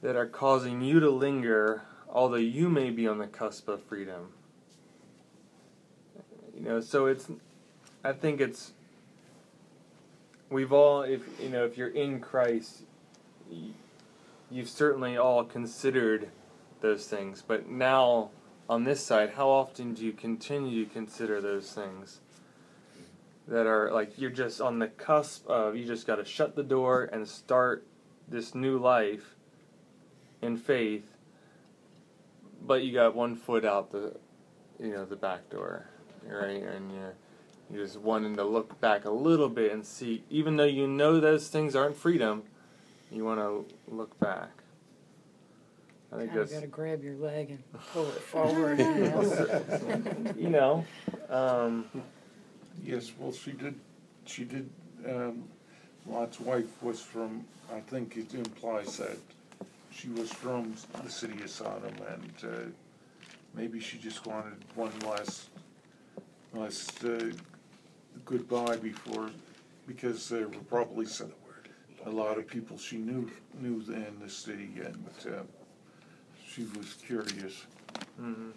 [0.00, 4.28] that are causing you to linger, although you may be on the cusp of freedom?
[6.56, 7.28] You know, so it's,
[8.02, 8.72] I think it's,
[10.48, 12.84] we've all, if, you know, if you're in Christ,
[14.50, 16.30] you've certainly all considered
[16.80, 17.44] those things.
[17.46, 18.30] But now,
[18.66, 22.20] on this side, how often do you continue to consider those things
[23.48, 26.62] that are like you're just on the cusp of you just got to shut the
[26.62, 27.84] door and start
[28.28, 29.34] this new life
[30.42, 31.16] in faith,
[32.66, 34.16] but you got one foot out the,
[34.78, 35.86] you know, the back door,
[36.26, 36.62] right?
[36.62, 37.14] And you're
[37.72, 41.20] you're just wanting to look back a little bit and see, even though you know
[41.20, 42.42] those things aren't freedom,
[43.12, 44.50] you want to look back.
[46.12, 47.62] I think Kinda that's gotta grab your leg and
[47.92, 48.78] pull it forward.
[48.80, 50.34] You know?
[50.36, 50.84] you know,
[51.28, 51.84] um,
[52.84, 53.74] Yes, well, she did,
[54.26, 54.68] she did,
[55.08, 55.44] um,
[56.06, 59.16] Lot's wife was from, I think it implies that
[59.90, 60.74] she was from
[61.04, 62.56] the city of Sodom and, uh,
[63.54, 65.48] maybe she just wanted one last,
[66.54, 67.26] last, uh,
[68.24, 69.30] goodbye before,
[69.86, 71.06] because there were probably
[72.06, 75.42] a lot of people she knew, knew in the city and, uh,
[76.48, 77.66] she was curious.
[78.20, 78.52] mhm.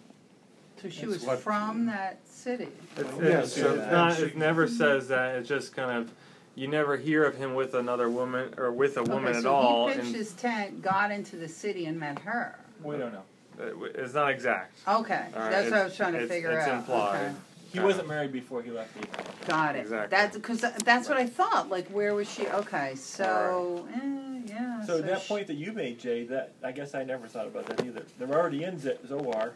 [0.84, 2.68] So she That's was what- from that city.
[2.98, 4.16] It's, Yeah, it's, so it's not.
[4.16, 5.36] she- It never says that.
[5.36, 6.12] It's just kind of.
[6.56, 9.52] You never hear of him with another woman or with a woman okay, at so
[9.54, 9.88] all.
[9.88, 12.58] he pitched and his tent, got into the city, and met her.
[12.82, 13.22] we don't know.
[13.58, 14.76] it- it's not exact.
[14.86, 16.74] Okay, All right, that's what I it's- was trying to it's- figure it's out.
[16.80, 17.16] implied.
[17.16, 17.34] Okay.
[17.72, 19.32] He wasn't married before he left Abraham.
[19.48, 19.80] Got it.
[19.80, 20.16] Exactly.
[20.16, 21.70] That's because that's what I thought.
[21.70, 22.46] Like, where was she?
[22.46, 24.82] Okay, so eh, yeah.
[24.84, 27.66] So that sh- point that you made, Jay, that I guess I never thought about
[27.66, 28.02] that either.
[28.18, 29.54] They're already in Z- Zoar,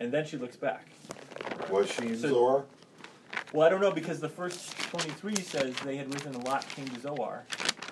[0.00, 0.86] and then she looks back.
[1.70, 2.64] Was she in So- Zoar?
[3.52, 6.88] Well, I don't know because the first twenty-three says they had risen, and Lot came
[6.88, 7.44] to Zoar,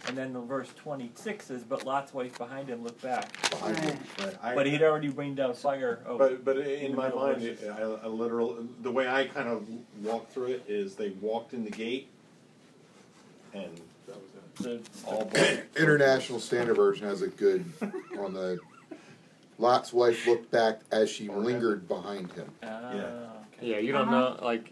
[0.08, 3.84] and then the verse twenty-six says, "But Lot's wife behind him looked back." Behind Right.
[3.84, 3.98] him.
[4.20, 4.36] Right.
[4.42, 6.00] I- But he'd already rained down fire.
[6.06, 7.62] Oh, But but in in the my middle mind, verses.
[7.62, 9.66] it, I, I literal the way I kind of
[10.02, 12.08] walked through it is they walked in the gate,
[13.54, 14.16] and that
[14.58, 14.84] was it.
[14.84, 15.66] the, All black.
[15.76, 17.64] International Standard Version has a good
[18.18, 18.58] on the
[19.58, 22.50] Lot's wife looked back as she lingered behind him.
[22.62, 23.02] Ah, Yeah.
[23.56, 23.70] okay.
[23.70, 24.34] Yeah, you don't Uh-huh.
[24.36, 24.70] know, like,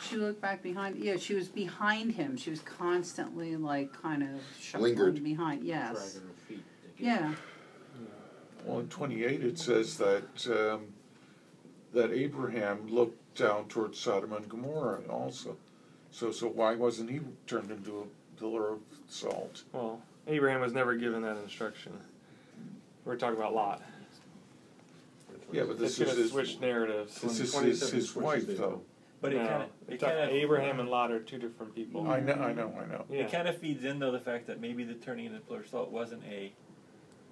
[0.00, 0.96] She looked back behind.
[0.96, 2.36] Yeah, she was behind him.
[2.36, 4.28] She was constantly like kind of
[4.58, 5.24] shuffling Lingered.
[5.24, 5.64] behind.
[5.64, 6.12] Yes.
[6.14, 6.64] Dragging her feet.
[6.96, 7.34] to get- Yeah.
[8.64, 10.94] Well, in twenty-eight, it says that, um,
[11.92, 15.56] that Abraham looked down towards Sodom and Gomorrah also.
[16.12, 19.64] So, so why wasn't he turned into a pillar of salt?
[19.72, 21.92] well, Abraham was never given that instruction.
[23.08, 23.80] We're talking about Lot.
[25.50, 27.18] Yeah, but It's this is gonna his, switch narratives.
[27.22, 28.82] this is 27 his, his switches wife though.
[29.22, 31.38] But it No, kind of, it's it not- kind of Abraham and Lot are two
[31.38, 32.06] different people.
[32.06, 33.06] I know, I know, I know.
[33.08, 33.20] Yeah.
[33.20, 35.68] It kind of feeds in though the fact that maybe the turning into pillar of
[35.68, 36.52] salt wasn't a,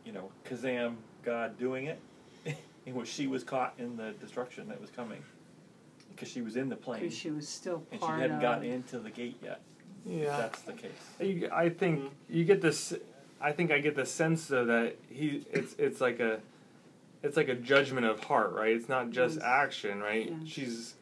[0.07, 2.01] you know, Kazam God doing it.
[2.47, 5.23] it was she was caught in the destruction that was coming
[6.09, 8.43] because she was in the plain Because she was still and she part hadn't of.
[8.43, 9.61] gotten into the gate yet.
[10.07, 10.39] If yeah.
[10.39, 10.91] that's the case.
[11.21, 12.09] You, I think mm-hmm.
[12.31, 12.95] you get this.
[13.41, 16.41] I think I get the sense though that he it's it's like a
[17.23, 18.75] it's like a judgment of heart, right?
[18.75, 19.45] It's not just Yes.
[19.45, 20.31] action, right?
[20.31, 20.37] Yeah.
[20.47, 20.95] She's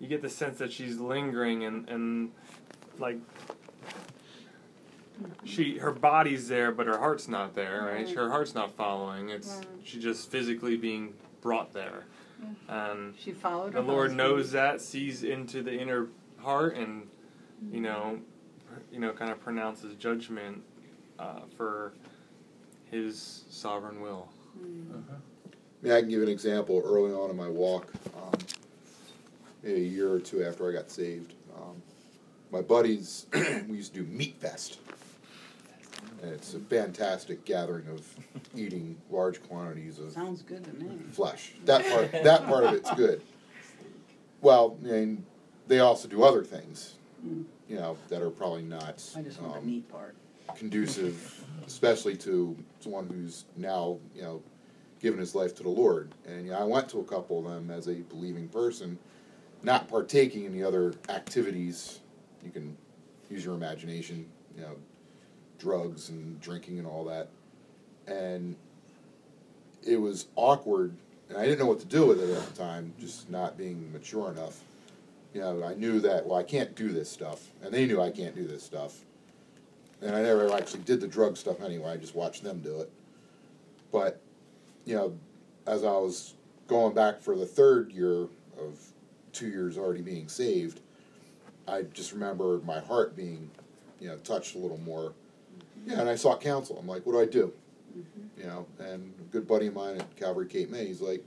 [0.00, 2.30] you get the sense that she's lingering and and
[2.98, 3.18] like
[5.44, 8.06] she her body's there, but her heart's not there, right?
[8.06, 8.14] Right.
[8.16, 9.28] Her heart's not following.
[9.28, 9.66] It's Right.
[9.84, 12.04] she's just physically being brought there,
[12.68, 14.16] and She followed the her Lord husband.
[14.16, 16.08] knows that, sees into the inner
[16.38, 17.08] heart, and
[17.70, 17.82] you mm-hmm.
[17.82, 18.18] know,
[18.90, 20.62] you know, kind of pronounces judgment
[21.18, 21.92] uh, for
[22.90, 24.28] His sovereign will.
[25.82, 26.80] Yeah, I can give an example.
[26.84, 28.32] Early on in my walk, um,
[29.62, 31.82] maybe a year or two after I got saved, um,
[32.50, 33.26] my buddies,
[33.68, 34.78] we used to do Meat Fest.
[36.22, 38.02] And it's a fantastic gathering of
[38.56, 40.88] eating large quantities of Sounds good to me.
[41.12, 41.52] flesh.
[41.66, 43.20] That part, that part of it's good.
[44.40, 45.26] Well, I mean,
[45.66, 46.94] they also do other things,
[47.26, 47.44] Mm.
[47.70, 50.14] you know, that are probably not I just want um, the meat part.
[50.56, 54.42] Conducive, especially to someone who's now, you know,
[55.00, 56.12] given his life to the Lord.
[56.26, 58.98] And you know, I went to a couple of them as a believing person,
[59.62, 62.00] not partaking in the other activities.
[62.44, 62.76] You can
[63.30, 64.26] use your imagination,
[64.56, 64.76] you know,
[65.58, 67.28] drugs and drinking and all that.
[68.06, 68.56] And
[69.82, 70.94] it was awkward,
[71.28, 73.92] and I didn't know what to do with it at the time, just not being
[73.92, 74.60] mature enough.
[75.32, 78.10] You know, I knew that, well, I can't do this stuff, and they knew I
[78.10, 79.00] can't do this stuff.
[80.04, 82.92] And I never actually did the drug stuff anyway, I just watched them do it.
[83.90, 84.20] But,
[84.84, 85.18] you know,
[85.66, 86.34] as I was
[86.66, 88.28] going back for the third year
[88.58, 88.78] of
[89.32, 90.80] two years already being saved,
[91.66, 93.50] I just remember my heart being,
[93.98, 95.14] you know, touched a little more.
[95.14, 95.90] Mm-hmm.
[95.92, 96.76] Yeah, and I sought counsel.
[96.78, 97.52] I'm like, what do I do?
[97.96, 98.40] Mm-hmm.
[98.40, 101.24] You know, and a good buddy of mine at Calvary Cape May, he's like,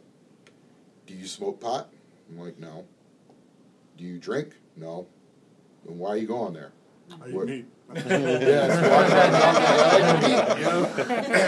[1.08, 1.90] do you smoke pot?
[2.30, 2.86] I'm like, no.
[3.98, 4.54] Do you drink?
[4.76, 5.08] No.
[5.84, 6.74] Then why are you going there?
[7.32, 7.48] What-
[7.96, 9.08] yeah, so I-
[9.88, 11.06] I like to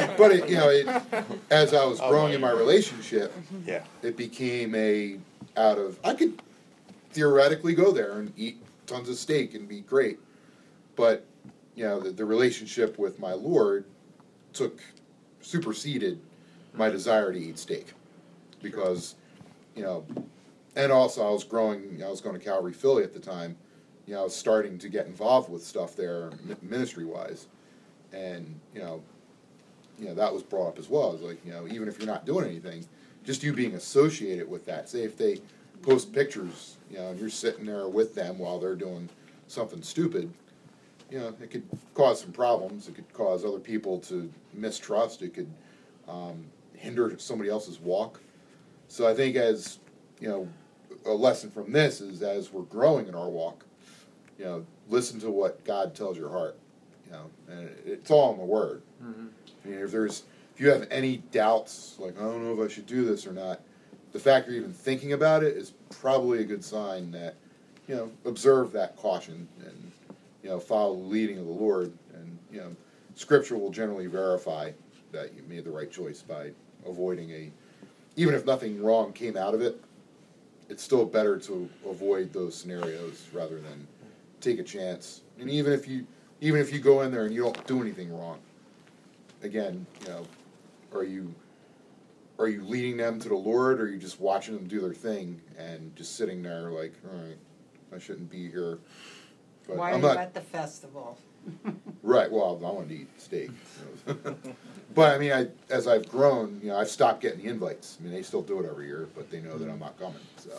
[0.08, 0.18] meet.
[0.18, 0.88] But it, you know, it,
[1.50, 3.34] as I was oh, growing in my relationship,
[3.66, 3.84] Yeah.
[4.02, 5.20] it became a
[5.58, 6.42] out of I could
[7.12, 8.58] theoretically go there and eat
[8.88, 10.20] tons of steak and be great,
[10.96, 11.26] but
[11.76, 13.86] you know the, the relationship with my Lord
[14.54, 14.80] took
[15.42, 16.20] superseded
[16.74, 16.96] my mm-hmm.
[16.96, 17.94] desire to eat steak
[18.62, 19.16] because
[19.76, 20.06] you know,
[20.76, 22.02] and also I was growing.
[22.04, 23.58] I was going to Calvary Philly at the time.
[24.10, 26.32] You know, starting to get involved with stuff there
[26.64, 27.46] ministry wise,
[28.12, 29.04] and you know,
[30.00, 31.14] you know that was brought up as well.
[31.14, 32.88] It's like you know, even if you're not doing anything,
[33.24, 34.90] just you being associated with that.
[34.90, 35.38] Say if they
[35.84, 39.10] post pictures, you know, and you're sitting there with them while they're doing
[39.46, 40.34] something stupid,
[41.12, 42.88] you know, it could cause some problems.
[42.88, 45.22] It could cause other people to mistrust.
[45.22, 45.52] It could
[46.08, 48.22] um, hinder somebody else's walk.
[48.88, 49.78] So I think as
[50.20, 50.50] you know,
[51.06, 53.66] a lesson from this is as we're growing in our walk,
[54.40, 56.56] you know, listen to what God tells your heart.
[57.06, 58.82] You know, and it- it's all in the Word.
[59.04, 59.30] Mhm.
[59.64, 60.24] I mean, if there's
[60.56, 63.32] if you have any doubts, like I don't know if I should do this or
[63.32, 63.62] not,
[64.12, 67.36] the fact you're even thinking about it is probably a good sign that
[67.88, 69.92] you know observe that caution and
[70.44, 72.76] you know follow the leading of the Lord, and you know
[73.16, 74.72] Scripture will generally verify
[75.12, 76.52] that you made the right choice by
[76.86, 77.52] avoiding a
[78.16, 79.80] even if nothing wrong came out of it.
[80.70, 83.88] It's still better to avoid those scenarios rather than
[84.42, 85.22] take a chance.
[85.40, 86.06] And even if you
[86.42, 88.40] even if you go in there and you don't do anything wrong,
[89.44, 90.26] again, you know,
[90.94, 91.34] are you
[92.38, 94.94] are you leading them to the Lord, or are you just watching them do their
[94.94, 97.38] thing and just sitting there like, all right,
[97.94, 98.80] I shouldn't be here.
[99.68, 101.18] But Why I'm are not you at the festival?
[102.04, 102.32] right.
[102.32, 103.52] Well, I want to eat steak.
[104.96, 107.98] but I mean, I as I've grown, you know, I've stopped getting the invites.
[108.00, 110.20] I mean, they still do it every year, but they know that I'm not coming.
[110.38, 110.52] So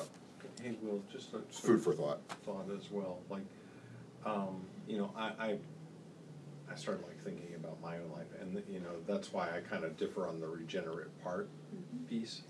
[0.62, 2.20] Hey, Will, just a food for thought.
[2.44, 3.40] thought as well, like,
[4.24, 5.58] um, you know, I, I,
[6.70, 9.84] I started like thinking about my own life, and you know that's why I kind
[9.84, 11.48] of differ on the regenerate part
[12.08, 12.42] piece,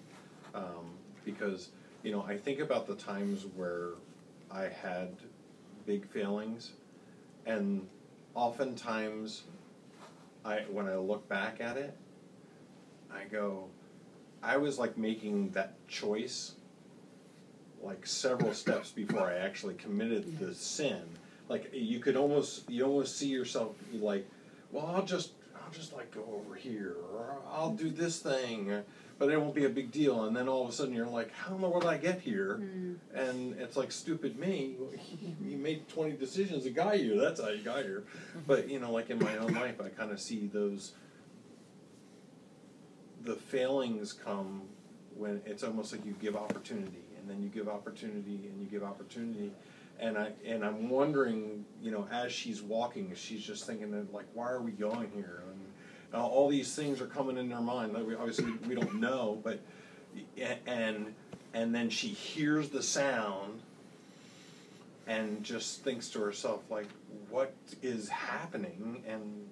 [0.55, 0.93] um,
[1.25, 1.71] because
[2.03, 3.91] you know I think about the times where
[4.51, 5.17] I had
[5.87, 6.73] big failings,
[7.47, 7.87] and
[8.35, 9.45] oftentimes,
[10.45, 11.97] I when I look back at it,
[13.13, 13.69] I go,
[14.43, 16.53] I was like making that choice
[17.83, 21.03] like several steps before I actually committed the sin.
[21.51, 24.25] Like you could almost you almost see yourself like,
[24.71, 28.85] well, I'll just I'll just like go over here or I'll do this thing,
[29.19, 30.27] but it won't be a big deal.
[30.27, 32.21] And then all of a sudden you're like, how in the world did I get
[32.21, 32.59] here?
[32.59, 32.93] Hmm.
[33.13, 34.77] And it's like stupid me.
[35.45, 37.21] You made twenty decisions and got here.
[37.21, 38.05] That's how you got here.
[38.47, 40.93] But you know, like in my own life, I kind of see those.
[43.25, 44.63] The failings come
[45.17, 48.85] when it's almost like you give opportunity and then you give opportunity and you give
[48.85, 49.51] opportunity
[50.01, 54.27] and I and I'm wondering, you know, as she's walking, she's just thinking that like,
[54.35, 55.43] why are we going here?
[55.51, 55.61] And
[56.15, 57.93] uh, all these things are coming in her mind.
[57.93, 59.61] Like we, obviously, we don't know, but
[60.67, 61.15] and
[61.55, 63.61] and then she hears the sound
[65.07, 66.89] and just thinks to herself like,
[67.29, 69.03] what is happening?
[69.07, 69.49] And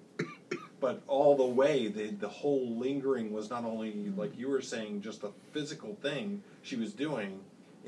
[0.79, 5.01] but all the way, the the whole lingering was not only like you were saying,
[5.01, 7.39] just a physical thing she was doing.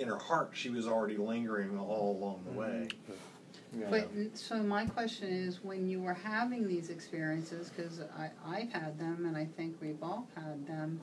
[0.02, 2.88] In her heart, she was already lingering all along the way.
[2.90, 3.82] Mm-hmm.
[3.82, 3.88] Yeah.
[3.92, 8.98] But, so my question is, when you were having these experiences, because I, I've had
[8.98, 11.00] them and I think we've all had them,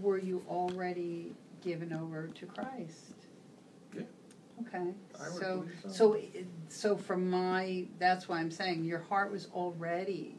[0.00, 3.14] were you already given over to Christ?
[3.92, 4.02] Yeah.
[4.68, 5.88] Okay, I would so, believe so.
[5.88, 10.36] so, it- so from my, that's why I'm saying, your heart was already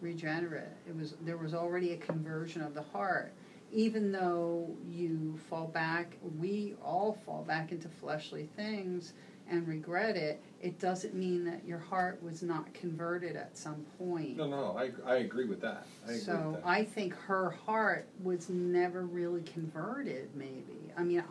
[0.00, 0.64] regenerate.
[0.88, 3.32] It was, there was already a conversion of the heart.
[3.72, 9.14] Even though you fall back, we all fall back into fleshly things
[9.50, 14.36] and regret it, it doesn't mean that your heart was not converted at some point.
[14.36, 15.86] No, no, I, I agree with that.
[16.06, 16.68] I agree So with that.
[16.68, 20.30] I think her heart was never really converted.
[20.34, 21.24] Maybe I mean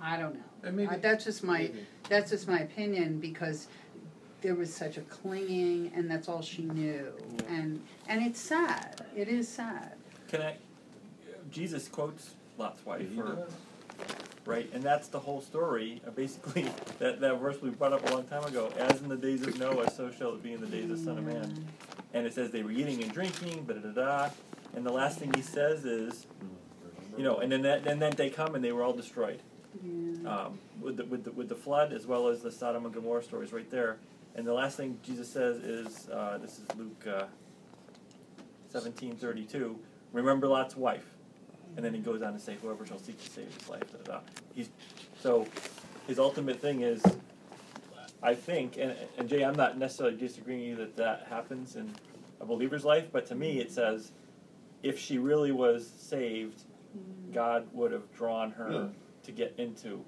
[0.00, 0.40] I, I don't know.
[0.62, 1.86] And maybe- I, that's just my maybe.
[2.08, 3.68] that's just my opinion because
[4.42, 7.12] there was such a clinging, and that's all she knew.
[7.48, 9.06] And and it's sad.
[9.16, 9.94] It is sad.
[10.28, 10.56] Can I?
[11.54, 13.46] Jesus quotes Lot's wife, He or,
[14.44, 14.68] right?
[14.74, 16.02] And that's the whole story.
[16.06, 16.62] Uh, basically,
[16.98, 18.72] that, that verse we brought up a long time ago.
[18.76, 21.04] As in the days of Noah, so shall it be in the days of the
[21.04, 21.64] Son of Man.
[22.12, 24.30] And it says they were eating and drinking, da da da.
[24.74, 26.26] And the last thing he says is,
[27.16, 29.40] you know, and then that, and then they come and they were all destroyed.
[29.82, 30.28] Yeah.
[30.46, 33.22] um, with the, with the with the flood as well as the Sodom and Gomorrah
[33.24, 33.96] stories right there.
[34.36, 37.24] And the last thing Jesus says is uh, this is Luke uh,
[38.68, 39.78] seventeen thirty two.
[40.12, 41.06] Remember Lot's wife,
[41.76, 43.98] and then he goes on to say, "Whoever shall seek to save his life." Da,
[43.98, 44.20] da, da.
[44.54, 44.68] He's
[45.20, 45.46] so
[46.06, 47.02] his ultimate thing is,
[48.22, 51.90] I think, and and Jay, I'm not necessarily disagreeing with you that that happens in
[52.40, 54.12] a believer's life, but to me it says,
[54.82, 56.62] if she really was saved,
[56.96, 57.32] mm-hmm.
[57.32, 58.86] God would have drawn her Yeah.
[59.24, 60.04] to get into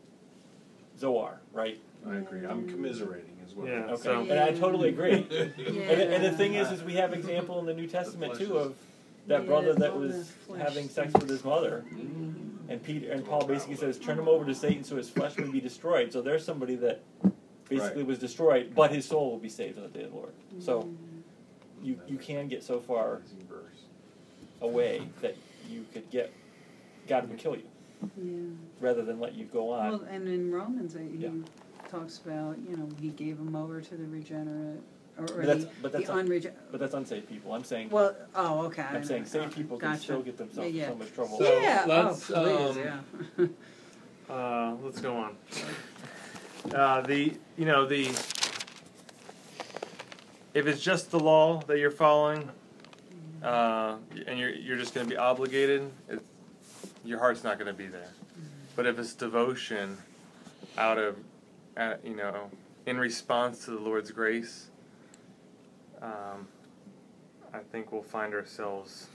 [0.98, 1.78] Zoar, right?
[2.06, 2.44] I agree.
[2.46, 3.66] I'm commiserating as well.
[3.66, 3.84] Yeah.
[3.86, 5.26] Okay, So- and I totally agree.
[5.30, 5.44] Yeah.
[5.90, 8.74] And, and the thing is, is we have example in the New Testament too of
[9.26, 12.70] that Yeah, brother that was having sex with his mother, mm-hmm.
[12.70, 15.48] and Peter and Paul basically says, "Turn him over to Satan, so his flesh may
[15.48, 17.02] be destroyed." So there's somebody that
[17.68, 18.06] basically Right.
[18.06, 20.32] was destroyed, but his soul will be saved on the day of the Lord.
[20.60, 21.20] So mm-hmm.
[21.82, 23.22] you you can get so far
[24.60, 25.36] away that
[25.68, 26.32] you could get
[27.08, 27.68] God would kill you
[28.16, 28.56] Yeah.
[28.80, 29.90] rather than let you go on.
[29.90, 31.30] Well, and in Romans, he Yeah.
[31.88, 34.82] talks about you know he gave him over to the regenerate
[35.18, 36.70] or, or But that's- the, but that's the un- unregenerate.
[36.70, 37.52] But that's unsaved people.
[37.54, 38.82] I'm saying Well, oh, okay.
[38.82, 40.02] I I'm don't saying safe saved people can gotcha.
[40.02, 41.38] still get themselves Yeah, in so much trouble.
[41.38, 41.84] So- yeah.
[41.86, 43.00] let's, oh, please, um,
[43.38, 43.46] yeah.
[44.28, 45.36] Uh, let's go on.
[46.74, 48.06] Uh, the you know the
[50.54, 52.48] if it's just the law that you're following,
[53.44, 53.96] uh,
[54.26, 56.20] and you're you're just going to be obligated, it,
[57.04, 58.08] your heart's not going to be there.
[58.74, 59.96] But if it's devotion,
[60.76, 61.16] out of,
[61.76, 62.50] uh, you know,
[62.86, 64.70] in response to the Lord's grace,
[66.02, 66.48] um,
[67.52, 69.08] I think we'll find ourselves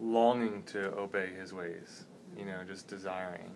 [0.00, 2.04] longing to obey His ways.
[2.36, 3.54] You know, just desiring.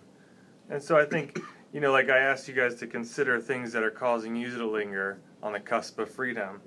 [0.69, 1.41] And so I think,
[1.73, 4.67] you know, like I asked you guys to consider things that are causing you to
[4.67, 6.61] linger on the cusp of freedom,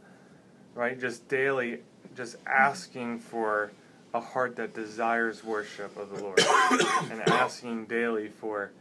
[0.74, 1.00] right?
[1.00, 1.80] Just daily,
[2.16, 3.72] just asking for
[4.14, 6.40] a heart that desires worship of the Lord,
[7.12, 8.72] and asking daily for,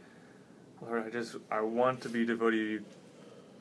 [0.81, 2.85] Lord, I just I want to be devoted to you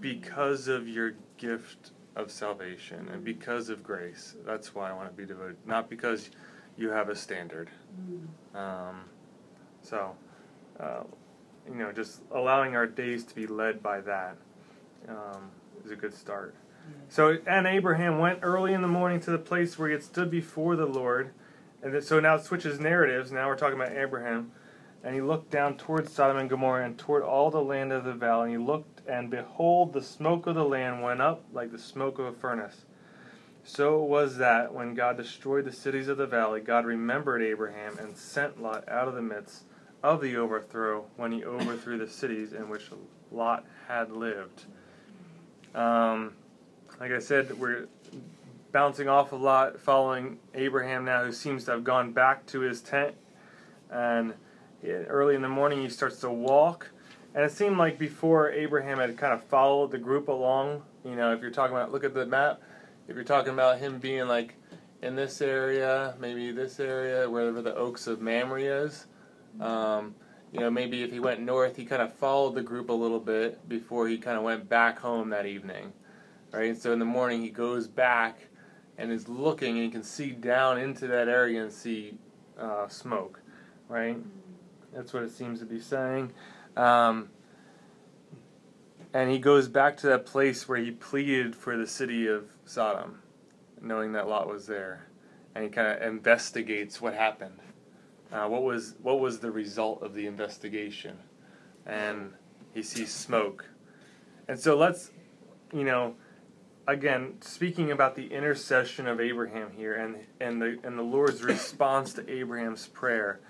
[0.00, 4.34] because of your gift of salvation and because of grace.
[4.44, 6.30] That's why I want to be devoted, not because
[6.76, 7.70] you have a standard.
[8.54, 9.04] Um,
[9.82, 10.16] so,
[10.80, 11.02] uh,
[11.68, 14.36] you know, just allowing our days to be led by that
[15.08, 15.50] um,
[15.84, 16.54] is a good start.
[17.08, 20.30] So, and Abraham went early in the morning to the place where he had stood
[20.30, 21.32] before the Lord.
[21.82, 23.30] And so now it switches narratives.
[23.30, 24.52] Now we're talking about Abraham.
[25.04, 28.14] And he looked down towards Sodom and Gomorrah and toward all the land of the
[28.14, 28.52] valley.
[28.52, 32.18] And he looked, and behold, the smoke of the land went up like the smoke
[32.18, 32.84] of a furnace.
[33.64, 37.98] So it was that when God destroyed the cities of the valley, God remembered Abraham
[37.98, 39.64] and sent Lot out of the midst
[40.02, 42.90] of the overthrow when he overthrew the cities in which
[43.30, 44.64] Lot had lived.
[45.74, 46.34] Um,
[47.00, 47.88] like I said, we're
[48.72, 52.80] bouncing off a lot following Abraham now, who seems to have gone back to his
[52.80, 53.14] tent.
[53.90, 54.34] And
[54.84, 56.90] early in the morning, he starts to walk.
[57.38, 60.82] And it seemed like before Abraham had kind of followed the group along.
[61.04, 62.60] You know, if you're talking about, look at the map,
[63.06, 64.56] if you're talking about him being like
[65.02, 69.06] in this area, maybe this area, wherever the Oaks of Mamre is.
[69.60, 70.16] Um,
[70.52, 73.20] you know, maybe if he went north, he kind of followed the group a little
[73.20, 75.92] bit before he kind of went back home that evening
[76.52, 76.76] right?
[76.76, 78.48] So in the morning he goes back
[78.96, 82.14] and is looking, and you can see down into that area and see
[82.58, 83.40] uh, smoke,
[83.88, 84.16] right?
[84.92, 86.32] That's what it seems to be saying.
[86.78, 87.28] Um,
[89.12, 93.22] and he goes back to that place where he pleaded for the city of Sodom,
[93.82, 95.08] knowing that Lot was there,
[95.54, 97.58] and he kind of investigates what happened.
[98.32, 101.18] Uh, what was what was the result of the investigation?
[101.84, 102.32] And
[102.74, 103.66] he sees smoke,
[104.46, 105.10] and so let's,
[105.72, 106.14] you know,
[106.88, 112.14] again, speaking about the intercession of Abraham here and, and, the, and the Lord's response
[112.14, 113.40] to Abraham's prayer,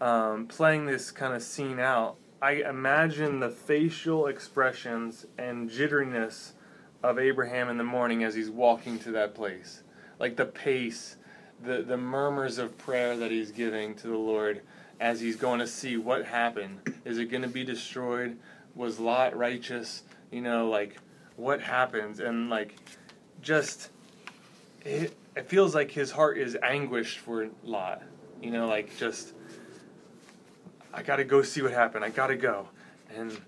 [0.00, 6.52] um, playing this kind of scene out, I imagine the facial expressions and jitteriness
[7.02, 9.82] of Abraham in the morning as he's walking to that place.
[10.20, 11.16] Like the pace,
[11.64, 14.62] the, the murmurs of prayer that he's giving to the Lord
[15.00, 16.80] as he's going to see what happened.
[17.04, 18.38] Is it going to be destroyed?
[18.76, 20.02] Was Lot righteous?
[20.30, 20.96] You know, like
[21.34, 22.76] what happens and like
[23.42, 23.90] just
[24.84, 28.02] it, it feels like his heart is anguished for Lot.
[28.40, 29.34] You know, like just
[30.98, 32.04] I got to go see what happened.
[32.04, 32.66] I got to go,
[33.14, 33.40] and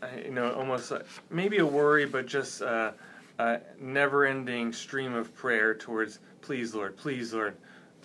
[0.00, 2.92] I, you know, almost like, maybe a worry, but just uh,
[3.38, 7.54] a never-ending stream of prayer towards, please, Lord, please, Lord.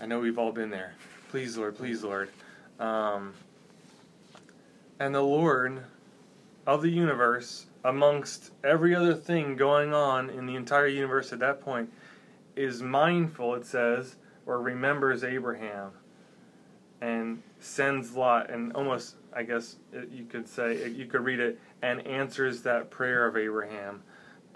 [0.01, 0.93] I know we've all been there.
[1.29, 2.31] Please, Lord, please, Lord.
[2.81, 3.33] Um,
[4.99, 5.85] and the Lord
[6.67, 11.61] of the universe amongst every other thing going on in the entire universe at that
[11.61, 11.89] point,
[12.57, 15.91] is mindful, it says, or remembers Abraham
[16.99, 19.77] and sends Lot, and almost, I guess
[20.11, 24.03] you could say, you could read it, and answers that prayer of Abraham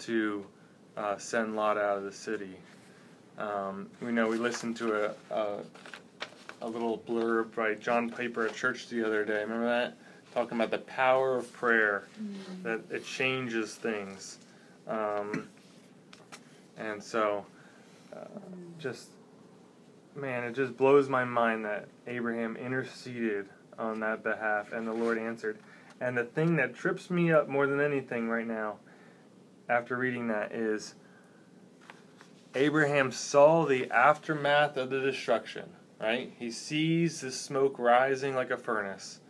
[0.00, 0.44] to
[0.96, 2.56] uh, send Lot out of the city.
[3.38, 5.58] Um, we know we listened to a, a,
[6.62, 9.40] a little blurb by John Piper at church the other day.
[9.40, 9.96] Remember that?
[10.36, 12.62] talking about the power of prayer, mm.
[12.62, 14.36] that it changes things.
[14.86, 15.48] Um,
[16.76, 17.46] and so,
[18.14, 18.26] uh,
[18.78, 19.08] just,
[20.16, 23.48] man, it just blows my mind that Abraham interceded
[23.78, 25.58] on that behalf and the Lord answered.
[26.00, 28.76] And the thing that trips me up more than anything right now,
[29.68, 30.94] after reading that, is
[32.54, 36.32] Abraham saw the aftermath of the destruction, right?
[36.38, 39.20] He sees the smoke rising like a furnace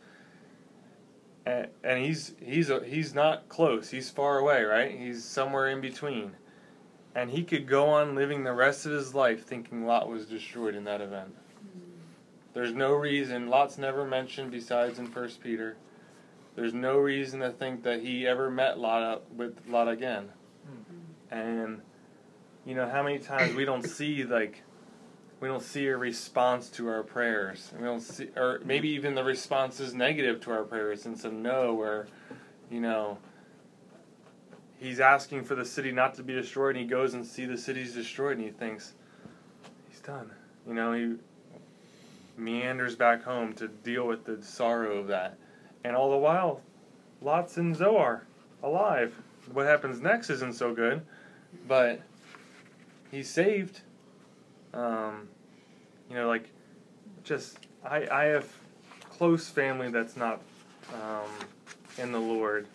[1.47, 3.91] and, and he's he's he's not close.
[3.91, 4.91] He's far away, right?
[4.91, 6.33] He's somewhere in between,
[7.17, 10.75] and he could go on living the rest of his life thinking Lot was destroyed
[10.75, 11.35] in that event.
[12.53, 15.79] There's no reason Lot's never mentioned besides in First Peter.
[16.55, 20.29] There's no reason to think that he ever met Lot with Lot again.
[21.31, 21.81] And
[22.67, 24.63] you know how many times we don't see like
[25.41, 27.73] we don't see a response to our prayers.
[27.79, 31.31] We don't see, or maybe even the response is negative to our prayers, and so
[31.31, 32.07] no, where,
[32.71, 33.19] you know,
[34.79, 37.59] he's asking for the city not to be destroyed, and he goes and see the
[37.59, 38.95] city's destroyed, and he thinks
[39.89, 40.31] he's done.
[40.67, 41.15] You know, he
[42.37, 45.39] meanders back home to deal with the sorrow of that,
[45.85, 46.61] and all the while,
[47.23, 48.25] Lot's and Zoar
[48.63, 49.15] alive.
[49.53, 51.03] What happens next isn't so good,
[51.69, 52.01] but
[53.11, 53.81] he's saved
[54.77, 55.29] um,
[56.11, 56.51] you know, like
[57.25, 58.49] just I I have
[59.11, 60.41] close family that's not
[60.93, 61.31] um,
[61.99, 62.67] in the Lord,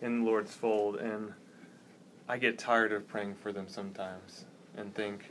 [0.00, 1.32] in the Lord's fold, and
[2.30, 4.44] I get tired of praying for them sometimes
[4.76, 5.28] and think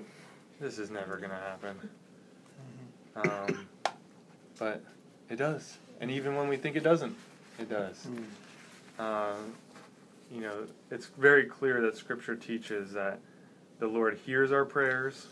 [0.60, 1.89] this is never gonna happen.
[3.16, 3.70] Um,
[4.58, 4.84] but
[5.30, 7.16] it does, and even when we think it doesn't,
[7.58, 8.06] it does.
[9.00, 9.36] Uh,
[10.30, 13.22] you know, it's very clear that Scripture teaches that
[13.80, 15.28] the Lord hears our prayers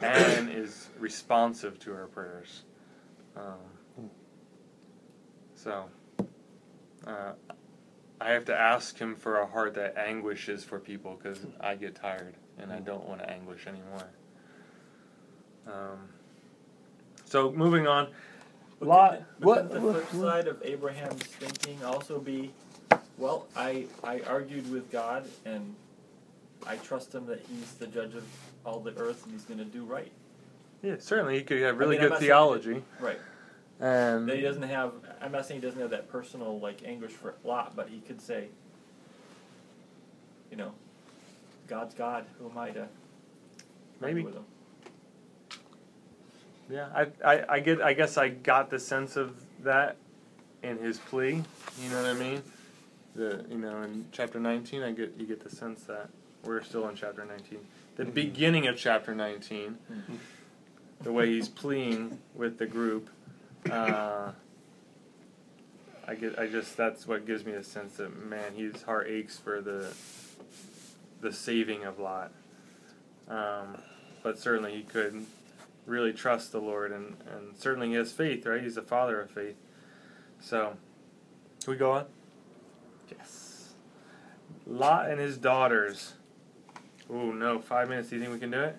[0.00, 2.62] and is responsive to our prayers.
[3.36, 4.08] Um,
[5.54, 5.84] so,
[7.06, 7.32] uh,
[8.20, 11.94] I have to ask him for a heart that anguishes for people because I get
[11.94, 14.04] tired and I don't want to anguish anymore.
[15.66, 16.08] Um,
[17.24, 18.08] so moving on,
[18.78, 19.10] But Lot.
[19.10, 19.70] couldn't- but What?
[19.70, 22.52] couldn't the flip side of Abraham's thinking also be,
[23.18, 25.74] well, I I argued with God and
[26.66, 28.24] I trust him that he's the judge of
[28.66, 30.12] all the earth and he's going to do right.
[30.82, 33.18] Yeah, certainly he could have really I'm good not saying theology, Right.
[33.80, 34.92] And That he doesn't have.
[35.20, 38.20] I'm not saying he doesn't have that personal like anguish for Lot, but he could
[38.20, 38.48] say,
[40.50, 40.72] you know,
[41.66, 42.26] God's God.
[42.38, 42.88] Who am I to
[44.00, 44.22] Maybe.
[44.22, 44.44] with him?
[46.68, 47.80] Yeah, I, I, I get.
[47.80, 49.96] I guess I got the sense of that
[50.62, 51.42] in his plea.
[51.82, 52.42] You know what I mean?
[53.14, 56.10] The you know in chapter nineteen, I get you get the sense that
[56.44, 57.60] we're still in chapter nineteen.
[58.00, 58.14] The mm-hmm.
[58.14, 60.14] beginning of chapter 19 mm-hmm.
[61.02, 63.10] the way he's pleading with the group.
[63.68, 64.32] Uh,
[66.06, 66.38] I get.
[66.38, 69.92] I just that's what gives me the sense that man, his heart aches for the
[71.20, 72.32] the saving of Lot.
[73.28, 73.78] Um,
[74.22, 75.24] but certainly he could
[75.86, 78.62] really trust the Lord, and, and certainly he has faith, right?
[78.62, 79.56] He's a father of faith.
[80.40, 80.76] So,
[81.62, 82.06] can we go on?
[83.10, 83.74] Yes.
[84.66, 86.14] Lot and his daughters.
[87.12, 88.08] Oh no, five minutes.
[88.08, 88.76] Do you think we can do it?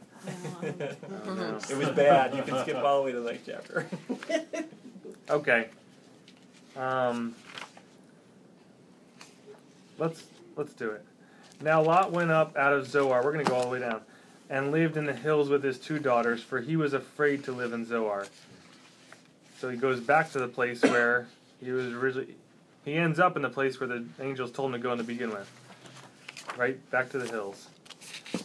[1.25, 1.59] Oh, no.
[1.69, 2.35] It was bad.
[2.35, 3.87] You can skip all the way to the next chapter.
[5.31, 5.69] Okay.
[6.75, 7.33] Um,
[9.97, 10.25] let's
[10.57, 11.05] let's do it.
[11.61, 13.23] Now Lot went up out of Zoar.
[13.23, 14.01] We're going to go all the way down,
[14.49, 17.71] and lived in the hills with his two daughters, for he was afraid to live
[17.71, 18.27] in Zoar.
[19.57, 21.27] So he goes back to the place where
[21.63, 22.35] he was originally.
[22.83, 25.03] He ends up in the place where the angels told him to go in to
[25.03, 25.49] begin with.
[26.57, 27.67] Right back to the hills.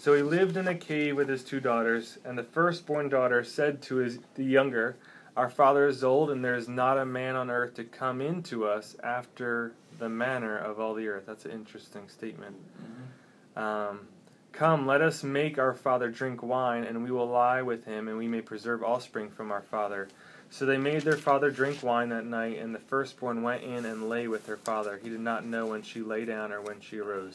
[0.01, 3.83] So he lived in a cave with his two daughters, and the firstborn daughter said
[3.83, 4.97] to his the younger,
[5.37, 8.67] Our father is old, and there is not a man on earth to come into
[8.67, 11.25] us after the manner of all the earth.
[11.27, 12.57] That's an interesting statement.
[13.55, 14.09] Um,
[14.57, 18.17] Come, let us make our father drink wine, and we will lie with him, and
[18.17, 20.09] we may preserve offspring from our father.
[20.49, 24.09] So they made their father drink wine that night, and the firstborn went in and
[24.09, 24.99] lay with her father.
[25.03, 27.35] He did not know when she lay down or when she arose.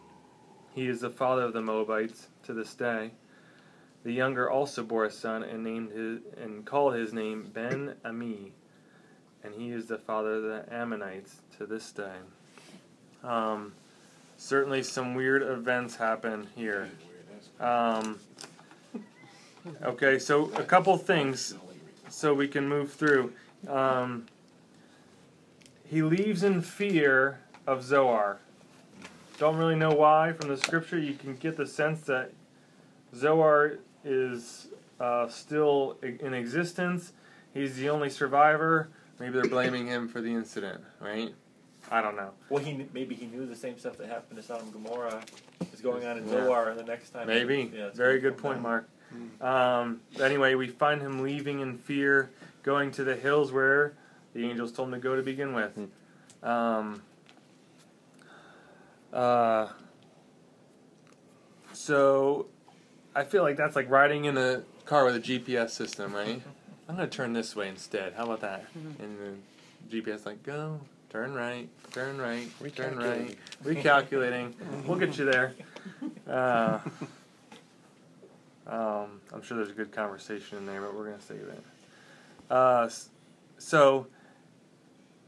[0.73, 3.11] He is the father of the Moabites to this day.
[4.03, 8.53] The younger also bore a son, and named his and called his name Ben Ami,
[9.43, 12.15] and he is the father of the Ammonites to this day.
[13.23, 13.73] Um,
[14.37, 16.89] certainly, some weird events happen here.
[17.59, 18.19] Um,
[19.83, 21.53] okay, so a couple things,
[22.09, 23.33] so we can move through.
[23.67, 24.25] Um,
[25.85, 28.39] he leaves in fear of Zoar.
[29.41, 30.99] Don't really know why from the scripture.
[30.99, 32.31] You can get the sense that
[33.15, 34.67] Zoar is
[34.99, 37.13] uh, still in existence.
[37.51, 38.89] He's the only survivor.
[39.19, 41.33] Maybe they're blaming him for the incident, right?
[41.89, 42.29] I don't know.
[42.51, 45.23] well, he maybe he knew the same stuff that happened to Sodom and Gomorrah
[45.73, 46.45] is going on in Yeah.
[46.45, 47.25] Zoar, and the next time.
[47.25, 47.71] Maybe.
[47.75, 48.85] Yeah, Very good point, down.
[49.41, 49.41] Mark.
[49.41, 52.29] Um, anyway, we find him leaving in fear,
[52.61, 53.93] going to the hills where
[54.35, 55.79] the angels told him to go to begin with.
[56.43, 57.01] Um,
[59.13, 59.67] uh,
[61.73, 62.47] so,
[63.15, 66.41] I feel like that's like riding in a car with a GPS system, right?
[66.89, 68.13] I'm gonna turn this way instead.
[68.13, 68.65] How about that?
[68.99, 69.17] And
[69.89, 74.53] the GPS like go, turn right, turn right, turn right, recalculating.
[74.85, 75.53] we'll get you there.
[76.27, 76.79] Uh,
[78.67, 81.63] um, I'm sure there's a good conversation in there, but we're gonna save it.
[82.49, 82.89] Uh,
[83.57, 84.07] so,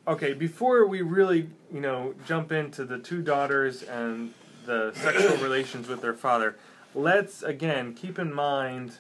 [0.08, 4.34] okay, before we really, you know, jump into the two daughters and
[4.66, 6.56] the sexual relations with their father,
[6.94, 8.98] let's again keep in mind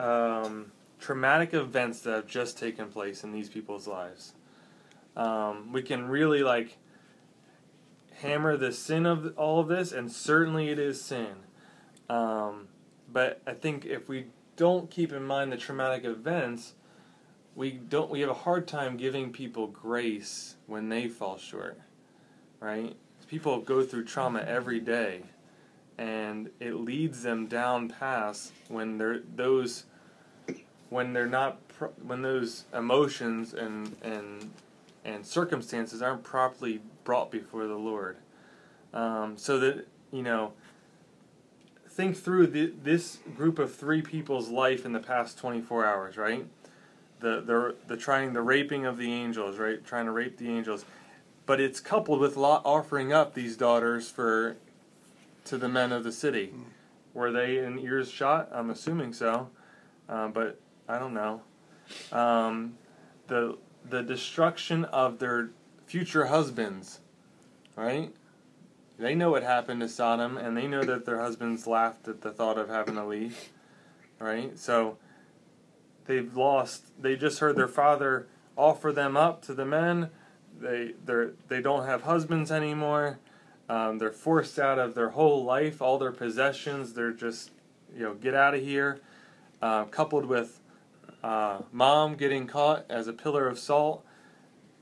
[0.00, 4.32] um, traumatic events that have just taken place in these people's lives.
[5.16, 6.76] Um, we can really like
[8.20, 11.36] hammer the sin of all of this, and certainly it is sin.
[12.08, 12.68] Um,
[13.10, 14.26] but I think if we
[14.56, 16.74] don't keep in mind the traumatic events,
[17.56, 18.10] we don't.
[18.10, 21.80] We have a hard time giving people grace when they fall short,
[22.60, 22.94] right?
[23.26, 25.22] People go through trauma every day,
[25.98, 29.84] and it leads them down paths when they're those
[30.90, 31.58] when they're not
[32.02, 34.50] when those emotions and and
[35.04, 38.18] and circumstances aren't properly brought before the Lord.
[38.92, 40.52] Um, so that you know,
[41.88, 46.46] think through the, this group of three people's life in the past 24 hours, right?
[47.20, 49.84] The the the trying the raping of the angels, right?
[49.84, 50.84] Trying to rape the angels,
[51.46, 54.56] but it's coupled with Lot offering up these daughters for
[55.46, 56.52] to the men of the city.
[57.14, 58.50] Were they in ears shot?
[58.52, 59.48] I'm assuming so,
[60.08, 61.40] um, but I don't know.
[62.12, 62.74] Um,
[63.28, 63.56] the
[63.88, 65.50] the destruction of their
[65.86, 67.00] future husbands,
[67.76, 68.12] right?
[68.98, 72.30] They know what happened to Sodom, and they know that their husbands laughed at the
[72.30, 73.50] thought of having to leave,
[74.18, 74.58] right?
[74.58, 74.96] So
[76.06, 76.84] they've lost.
[77.00, 78.26] They just heard their father
[78.56, 80.10] offer them up to the men.
[80.58, 83.18] They they they don't have husbands anymore.
[83.68, 86.94] Um, they're forced out of their whole life, all their possessions.
[86.94, 87.50] They're just
[87.94, 89.00] you know get out of here.
[89.60, 90.60] Uh, coupled with
[91.22, 94.04] uh, mom getting caught as a pillar of salt,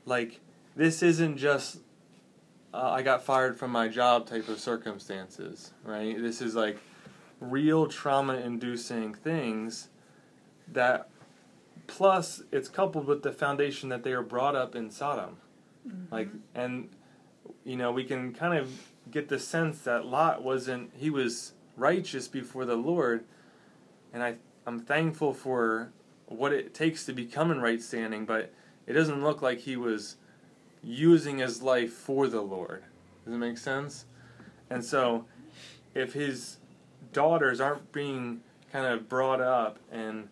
[0.05, 0.41] like
[0.75, 1.79] this isn't just
[2.73, 6.21] uh, I got fired from my job type of circumstances, right?
[6.21, 6.77] This is like
[7.39, 9.87] real trauma inducing things
[10.73, 11.09] that
[11.87, 15.37] plus it's coupled with the foundation that they are brought up in Sodom.
[15.87, 16.13] Mm-hmm.
[16.13, 16.89] Like and
[17.63, 22.27] you know, we can kind of get the sense that Lot wasn't he was righteous
[22.27, 23.25] before the Lord
[24.13, 25.91] and I I'm thankful for
[26.27, 28.51] what it takes to become in right standing, but
[28.87, 30.17] it doesn't look like he was
[30.83, 32.83] using his life for the Lord.
[33.23, 34.05] Does it make sense?
[34.69, 35.25] And so,
[35.93, 36.57] if his
[37.13, 40.27] daughters aren't being kind of brought up and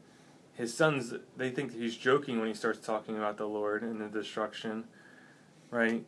[0.53, 4.07] his sons, they think he's joking when he starts talking about the Lord and the
[4.07, 4.85] destruction,
[5.71, 6.05] right?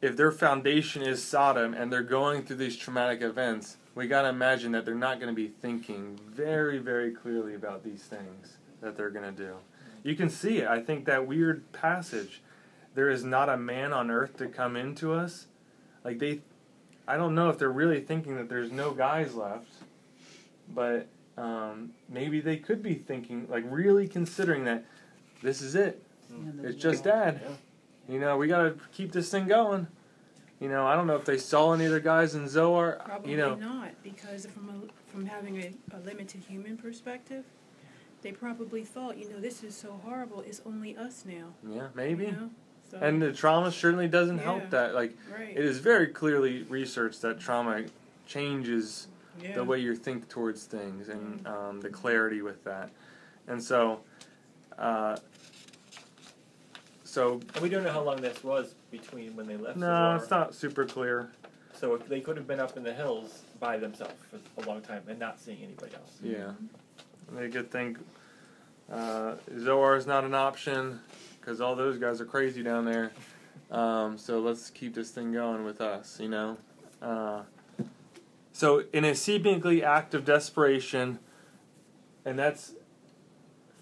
[0.00, 4.28] If their foundation is Sodom and they're going through these traumatic events, we got to
[4.28, 8.96] imagine that they're not going to be thinking very, very clearly about these things that
[8.96, 9.54] they're going to do.
[10.02, 10.68] You can see it.
[10.68, 12.40] I think that weird passage
[12.94, 15.46] there is not a man on earth to come into us.
[16.04, 16.40] Like they,
[17.06, 19.70] I don't know if they're really thinking that there's no guys left,
[20.68, 24.84] but um, maybe they could be thinking, like really considering that
[25.42, 26.02] this is it.
[26.62, 27.40] It's just dad.
[28.08, 29.86] You know, we got to keep this thing going.
[30.60, 33.00] You know, I don't know if they saw any other guys in Zoar.
[33.04, 37.44] Probably you know, not, because from a, from having a, a limited human perspective,
[38.22, 40.40] they probably thought, you know, this is so horrible.
[40.42, 41.48] It's only us now.
[41.68, 42.26] yeah, maybe.
[42.26, 42.50] You know?
[42.90, 44.42] So, And the trauma certainly doesn't Yeah.
[44.44, 44.94] help that.
[44.94, 45.50] Like, right.
[45.50, 47.84] it is very clearly researched that trauma
[48.26, 49.08] changes
[49.40, 49.54] yeah.
[49.54, 52.90] the way you think towards things and um, the clarity with that.
[53.48, 54.00] And so,
[54.78, 55.16] uh,
[57.04, 59.76] so And we don't know how long this was between when they left.
[59.76, 61.30] no, it's not super clear.
[61.74, 64.82] So if they could have been up in the hills by themselves for a long
[64.82, 66.18] time and not seeing anybody else.
[66.22, 66.52] Yeah,
[67.32, 67.98] they could think
[68.90, 71.00] uh, Zoar is not an option
[71.40, 73.10] because all those guys are crazy down there.
[73.70, 76.56] Um, so let's keep this thing going with us, you know.
[77.00, 77.42] Uh,
[78.52, 81.18] so in a seemingly act of desperation,
[82.24, 82.72] and that's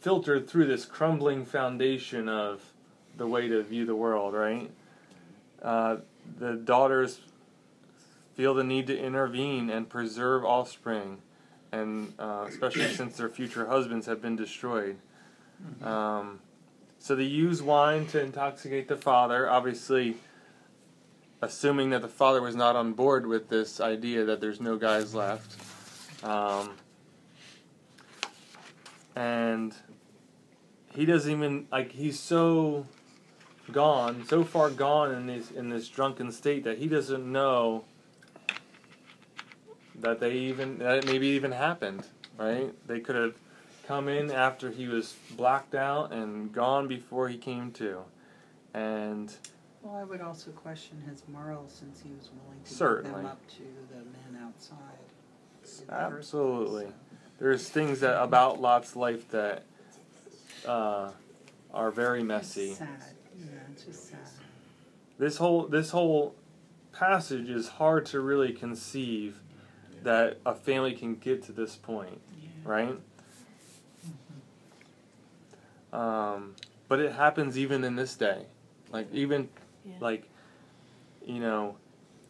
[0.01, 2.73] filtered through this crumbling foundation of
[3.17, 4.71] the way to view the world, right?
[5.63, 5.97] Uh,
[6.39, 7.21] the daughters
[8.35, 11.19] feel the need to intervene and preserve offspring,
[11.73, 14.97] and uh, especially since their future husbands have been destroyed.
[15.83, 16.41] Um,
[16.99, 20.17] so they use wine to intoxicate the father, obviously,
[21.43, 25.15] assuming that the father was not on board with this idea that there's no guys
[25.15, 25.57] left.
[26.23, 26.77] Um,
[29.17, 29.75] and
[30.93, 32.87] he doesn't even like he's so
[33.73, 37.85] gone, so far gone in this in this drunken state that he doesn't know
[39.99, 42.07] that they even that it maybe even happened.
[42.39, 42.75] Right?
[42.87, 43.35] They could have
[43.87, 48.03] come in after he was blacked out and gone before he came to,
[48.73, 49.33] and
[49.83, 53.23] Well, I would also question his morals since he was willing to give Certainly.
[53.23, 54.77] them up to the men outside.
[55.63, 56.93] in the first place, absolutely, so.
[57.39, 59.65] there's things that about Lot's life that
[60.67, 61.11] uh,
[61.73, 62.71] are very messy.
[62.71, 62.89] It's sad.
[63.39, 64.19] Yeah, it's just sad.
[65.19, 66.35] this whole this whole
[66.93, 69.41] passage is hard to really conceive
[70.03, 72.21] that a family can get to this point,
[72.65, 72.99] right?
[75.93, 76.55] Um,
[76.89, 78.47] but it happens even in this day,
[78.93, 79.49] like even
[79.85, 79.95] Yeah.
[80.01, 80.29] like
[81.27, 81.77] you know.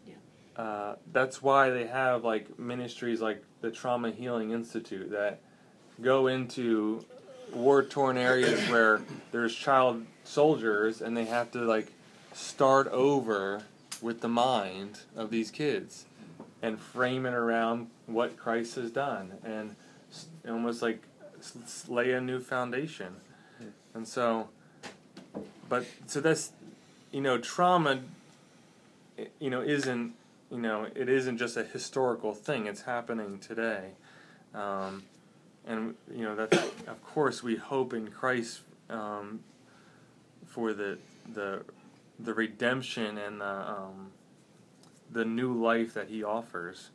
[0.06, 0.14] Yeah.
[0.56, 5.40] Uh, that's why they have like ministries like the Trauma Healing Institute that
[6.00, 7.04] go into
[7.52, 9.00] war torn areas where
[9.32, 11.92] there's child soldiers and they have to like
[12.32, 13.62] start over
[14.00, 16.06] with the mind of these kids
[16.62, 19.74] and frame it around what Christ has done and
[20.48, 21.02] almost like
[21.38, 23.16] s- s- lay a new foundation.
[23.94, 24.48] And so,
[25.68, 26.52] but so that's,
[27.10, 28.00] you know, trauma,
[29.38, 30.14] you know, isn't
[30.50, 33.90] you know, it isn't just a historical thing; it's happening today.
[34.54, 35.04] Um,
[35.66, 36.56] and you know that's
[36.86, 39.40] of course we hope in Christ um,
[40.46, 40.98] for the
[41.32, 41.62] the
[42.18, 44.10] the redemption and the um,
[45.10, 46.90] the new life that He offers.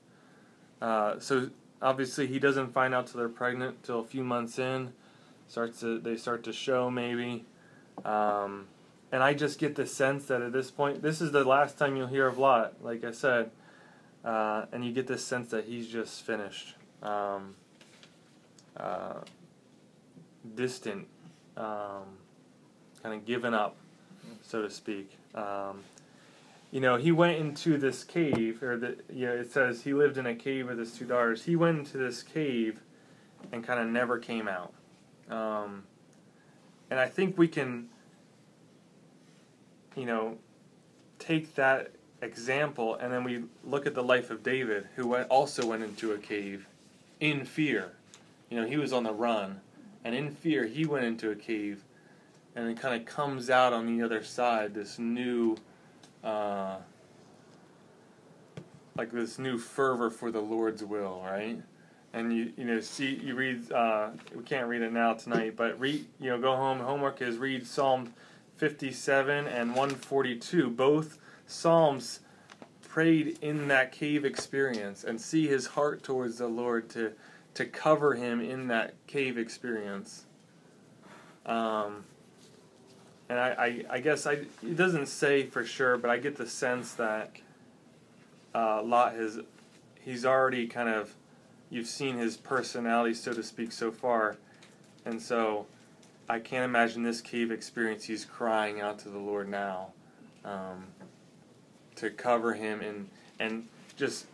[0.82, 1.50] Uh, so
[1.82, 4.94] obviously he doesn't find out till they're pregnant till a few months in.
[5.48, 7.46] Starts to they start to show maybe,
[8.04, 8.66] um,
[9.12, 11.96] and I just get the sense that at this point this is the last time
[11.96, 12.84] you'll hear of Lot.
[12.84, 13.52] Like I said,
[14.24, 16.76] uh, and you get this sense that he's just finished.
[17.04, 17.56] Um,
[18.78, 19.22] uh,
[20.56, 21.08] distant,
[21.58, 22.18] um,
[23.02, 23.76] kind of given up,
[24.42, 25.18] so to speak.
[25.34, 25.84] Um,
[26.72, 30.26] you know, he went into this cave, or the know, it says he lived in
[30.26, 31.44] a cave with his two daughters.
[31.44, 32.82] He went into this cave
[33.52, 34.74] and kind of never came out.
[35.30, 35.84] Um,
[36.90, 37.90] and I think we can,
[39.96, 40.38] you know,
[41.20, 41.92] take that
[42.22, 46.18] example and then we look at the life of David, who also went into a
[46.18, 46.68] cave
[47.20, 47.94] in fear.
[48.50, 49.62] You know, he was on the run,
[50.04, 51.84] and in fear, he went into a cave,
[52.56, 55.58] and it kind of comes out on the other side this new,
[56.24, 56.78] uh,
[58.96, 61.58] like this new fervor for the Lord's will, right?
[62.14, 65.78] And you you know see you read uh, we can't read it now tonight, but
[65.80, 66.80] read you know go home.
[66.80, 68.14] Homework is read Psalm
[68.58, 70.70] fifty seven and one forty two.
[70.70, 72.20] Both psalms
[72.88, 77.14] prayed in that cave experience and see his heart towards the Lord to
[77.56, 80.26] to cover him in that cave experience.
[81.46, 82.04] Um,
[83.30, 86.48] and I, I, I guess I, it doesn't say for sure, but I get the
[86.48, 87.38] sense that
[88.54, 89.40] uh, Lot has,
[90.02, 91.14] he's already kind of,
[91.70, 94.36] you've seen his personality, so to speak, so far.
[95.06, 95.66] And so
[96.28, 99.94] I can't imagine this cave experience, he's crying out to the Lord now
[100.44, 100.88] um,
[101.98, 103.10] to cover him and,
[103.40, 104.26] and just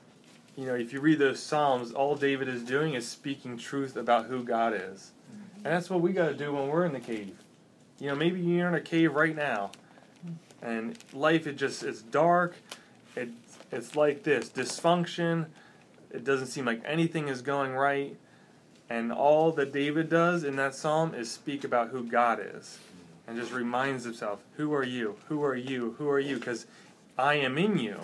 [0.57, 4.25] you know, if you read those Psalms, all David is doing is speaking truth about
[4.25, 5.11] who God is.
[5.63, 7.35] And that's what we got to do when we're in the cave.
[7.99, 9.71] You know, maybe you're in a cave right now,
[10.61, 12.55] and life it just it's dark.
[13.15, 13.29] It
[13.71, 15.45] it's like this dysfunction.
[16.09, 18.17] It doesn't seem like anything is going right,
[18.91, 22.77] and all that David does in that psalm is speak about who God is,
[23.25, 25.15] and just reminds himself, "Who are you?
[25.29, 25.95] Who are you?
[25.97, 26.65] Who are you?" Because
[27.17, 27.97] I am in you,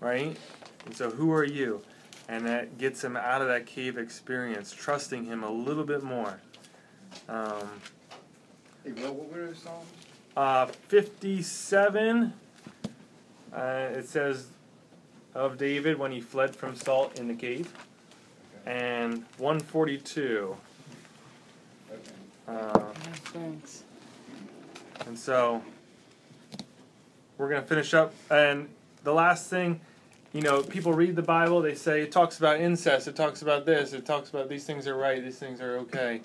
[0.00, 0.36] right?
[0.84, 1.80] And so, who are you?
[2.28, 6.40] And that gets him out of that cave experience, trusting him a little bit more.
[7.28, 7.70] Um,
[8.82, 9.86] Hey, what, what were those songs?
[10.36, 12.32] uh, 57,
[13.52, 14.48] uh, it says
[15.34, 17.72] of David when he fled from Saul in the cave.
[18.66, 20.56] And 142.
[22.48, 22.78] Uh,
[23.32, 23.84] Thanks.
[25.06, 25.62] And so
[27.38, 28.12] we're going to finish up.
[28.30, 28.68] And
[29.04, 29.80] the last thing,
[30.32, 33.66] you know, people read the Bible, they say it talks about incest, it talks about
[33.66, 36.20] this, it talks about these things are right, these things are okay.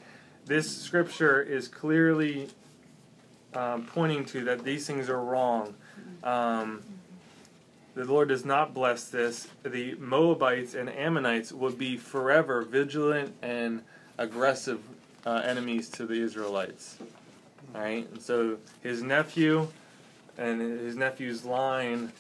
[0.46, 2.50] This scripture is clearly
[3.54, 5.76] um, pointing to that these things are wrong.
[6.24, 6.82] Um,
[7.94, 9.48] the Lord does not bless this.
[9.64, 13.84] The Moabites and Ammonites would be forever vigilant and
[14.18, 14.82] aggressive
[15.26, 16.98] uh, enemies to the Israelites.
[17.76, 19.68] All right, and so his nephew
[20.38, 22.12] and his nephew's line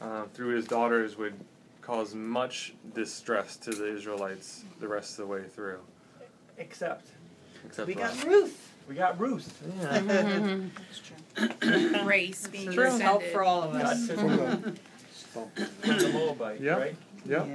[0.00, 1.34] uh, through his daughters would
[1.82, 5.78] cause much distress to the Israelites the rest of the way through.
[6.58, 7.08] Except
[7.66, 8.24] Except We got us.
[8.24, 8.72] Ruth.
[8.88, 9.62] we got Ruth.
[9.80, 10.58] Yeah.
[12.04, 12.98] Grace being True.
[12.98, 14.10] Help for all of us.
[15.54, 16.78] took the, the Moabite, Yep.
[16.78, 16.96] right?
[17.26, 17.48] Yep.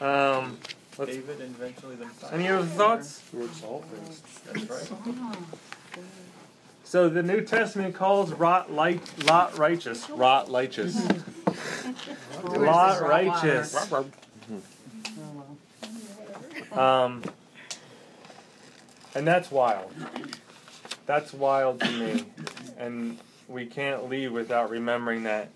[0.00, 0.58] Um,
[0.98, 2.32] let's, David and eventually the Messiah.
[2.32, 3.22] any other thoughts?
[3.30, 4.22] Towards all things.
[4.46, 5.38] That's right.
[6.84, 10.08] So the New Testament calls Lot, light, Lot righteous.
[10.10, 10.94] Lot righteous.
[10.96, 13.74] Lot righteous.
[16.76, 16.80] Oh.
[16.80, 17.22] Um,
[19.14, 19.92] and that's wild.
[21.06, 22.24] That's wild to me.
[22.76, 25.50] And we can't leave without remembering that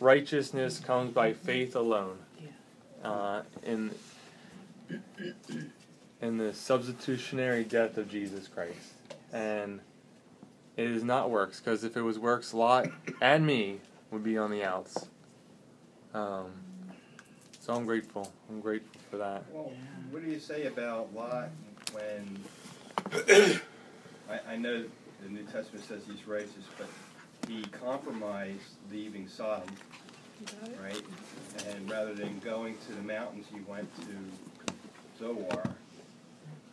[0.00, 2.18] righteousness comes by faith alone.
[3.04, 3.94] Uh, in
[6.20, 8.94] in the substitutionary death of Jesus Christ.
[9.32, 9.80] And
[10.76, 12.88] it is not works, because if it was works, Lot
[13.20, 15.08] and me would be on the outs.
[16.14, 16.52] Um,
[17.60, 18.32] so I'm grateful.
[18.48, 19.44] I'm grateful for that.
[19.52, 19.72] Well,
[20.10, 21.50] what do you say about Lot
[21.92, 22.38] when,
[24.30, 24.84] I, I know
[25.22, 26.88] the New Testament says he's righteous, but
[27.46, 29.68] he compromised leaving Sodom,
[30.82, 31.02] right?
[31.68, 35.62] And rather than going to the mountains, he went to Zoar.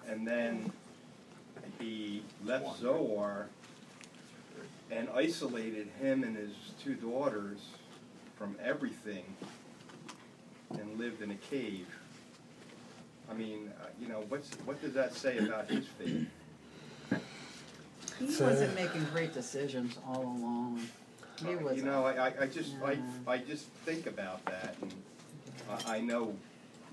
[0.07, 0.71] And then
[1.79, 3.47] he left Zoar
[4.91, 6.51] and isolated him and his
[6.83, 7.59] two daughters
[8.37, 9.25] from everything
[10.71, 11.87] and lived in a cave.
[13.29, 16.27] I mean, uh, you know, what's, what does that say about his faith?
[18.19, 20.81] He So- wasn't making great decisions all along.
[21.45, 21.77] He was.
[21.77, 23.01] You know, I, I, I just, I, Yeah.
[23.27, 24.93] I just think about that, and
[25.69, 26.35] I, I know,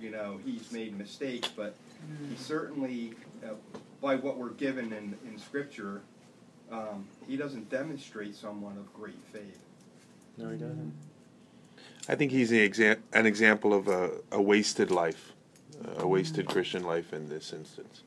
[0.01, 1.75] you know, he's made mistakes, but
[2.29, 3.13] he certainly,
[3.45, 3.49] uh,
[4.01, 6.01] by what we're given in, in scripture,
[6.73, 9.59] um, he doesn't demonstrate someone of great faith.
[10.39, 10.95] No, he doesn't.
[12.09, 15.33] I think he's the exa- an example of a, a wasted life,
[15.99, 18.03] a wasted Christian life in this instance.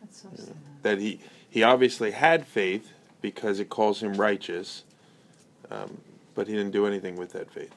[0.00, 0.54] That's so sad.
[0.82, 1.20] That he,
[1.56, 2.92] he obviously had faith
[3.22, 4.84] because it calls him righteous,
[5.70, 5.96] um,
[6.34, 7.74] but he didn't do anything with that faith.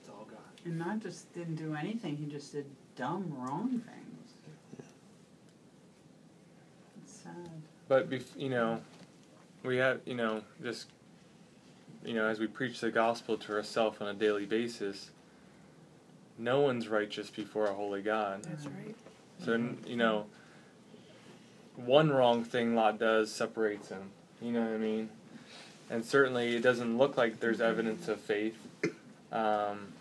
[0.00, 0.40] It's all God.
[0.64, 2.66] And not just didn't do anything, he just did
[2.96, 4.82] dumb, wrong things.
[7.04, 7.50] It's sad.
[7.86, 8.80] But bef- you know,
[9.62, 10.88] we have you know just
[12.04, 15.12] you know as we preach the gospel to ourselves on a daily basis.
[16.36, 18.42] No one's righteous before a holy God.
[18.42, 18.96] That's right.
[19.44, 19.52] So
[19.86, 20.26] you know,
[21.76, 24.10] one wrong thing Lot does separates him.
[24.40, 25.08] You know what I mean?
[25.90, 28.56] And certainly, it doesn't look like there's evidence of faith.
[29.32, 29.92] Um,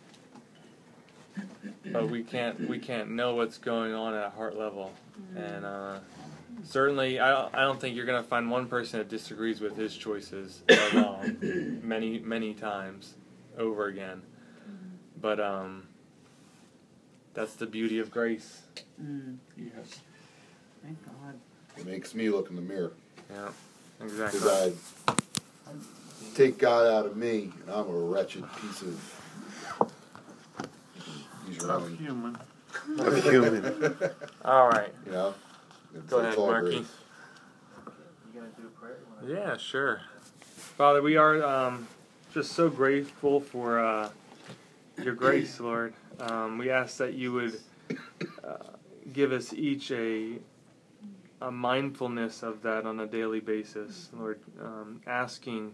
[1.92, 4.92] but we can't we can't know what's going on at a heart level,
[5.36, 6.00] and uh,
[6.64, 9.96] certainly, I don't, I don't think you're gonna find one person that disagrees with his
[9.96, 13.16] choices at all, many many times
[13.58, 14.22] over again.
[15.20, 15.88] But um,
[17.34, 18.62] that's the beauty of grace.
[19.02, 20.02] Mm, Yes.
[20.84, 21.40] thank God.
[21.78, 22.94] It makes me look in the mirror.
[23.32, 23.50] Yeah,
[24.02, 24.40] exactly.
[24.40, 24.78] Because
[25.08, 25.14] I
[26.36, 29.20] take God out of me, and I'm a wretched piece of.
[31.48, 32.38] Use your Tough own, human.
[33.00, 33.96] of human.
[34.46, 34.94] All right.
[35.06, 35.34] You know.
[35.96, 36.78] It's, Go ahead, all Marky.
[36.78, 36.86] You
[38.34, 38.98] gonna do a prayer?
[39.28, 40.02] Yeah, sure.
[40.56, 41.88] Father, we are um,
[42.34, 44.10] just so grateful for uh,
[45.04, 45.94] your grace, Lord.
[46.20, 47.60] Um, we ask that you would
[48.44, 48.58] uh,
[49.12, 50.40] give us each a,
[51.44, 54.40] a mindfulness of that on a daily basis, Lord.
[54.62, 55.74] Um, asking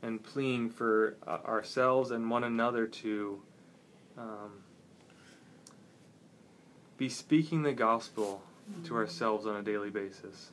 [0.00, 3.42] and pleading for uh, ourselves and one another to
[4.16, 4.52] um,
[6.96, 8.42] be speaking the gospel
[8.84, 10.50] to ourselves on a daily basis.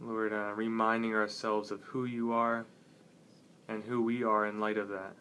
[0.00, 2.66] Lord, uh, reminding ourselves of who you are
[3.68, 5.14] and who we are in light of that.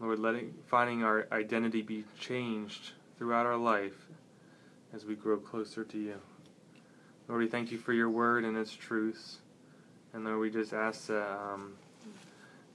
[0.00, 4.08] Lord, letting finding our identity be changed throughout our life
[4.92, 6.20] as we grow closer to you.
[7.30, 9.38] Lord, we thank you for your word and its truths.
[10.12, 11.74] And Lord, we just ask that um,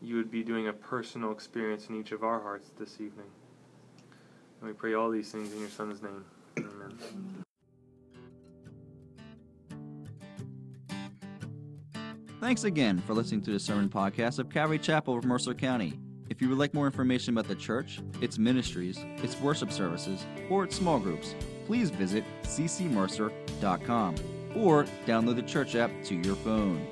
[0.01, 3.27] you would be doing a personal experience in each of our hearts this evening.
[4.61, 6.23] And we pray all these things in your Son's name.
[6.57, 7.43] Amen.
[12.39, 15.99] Thanks again for listening to the sermon podcast of Calvary Chapel of Mercer County.
[16.29, 20.63] If you would like more information about the church, its ministries, its worship services, or
[20.63, 24.15] its small groups, please visit ccmercer.com
[24.55, 26.87] or download the church app to your phone.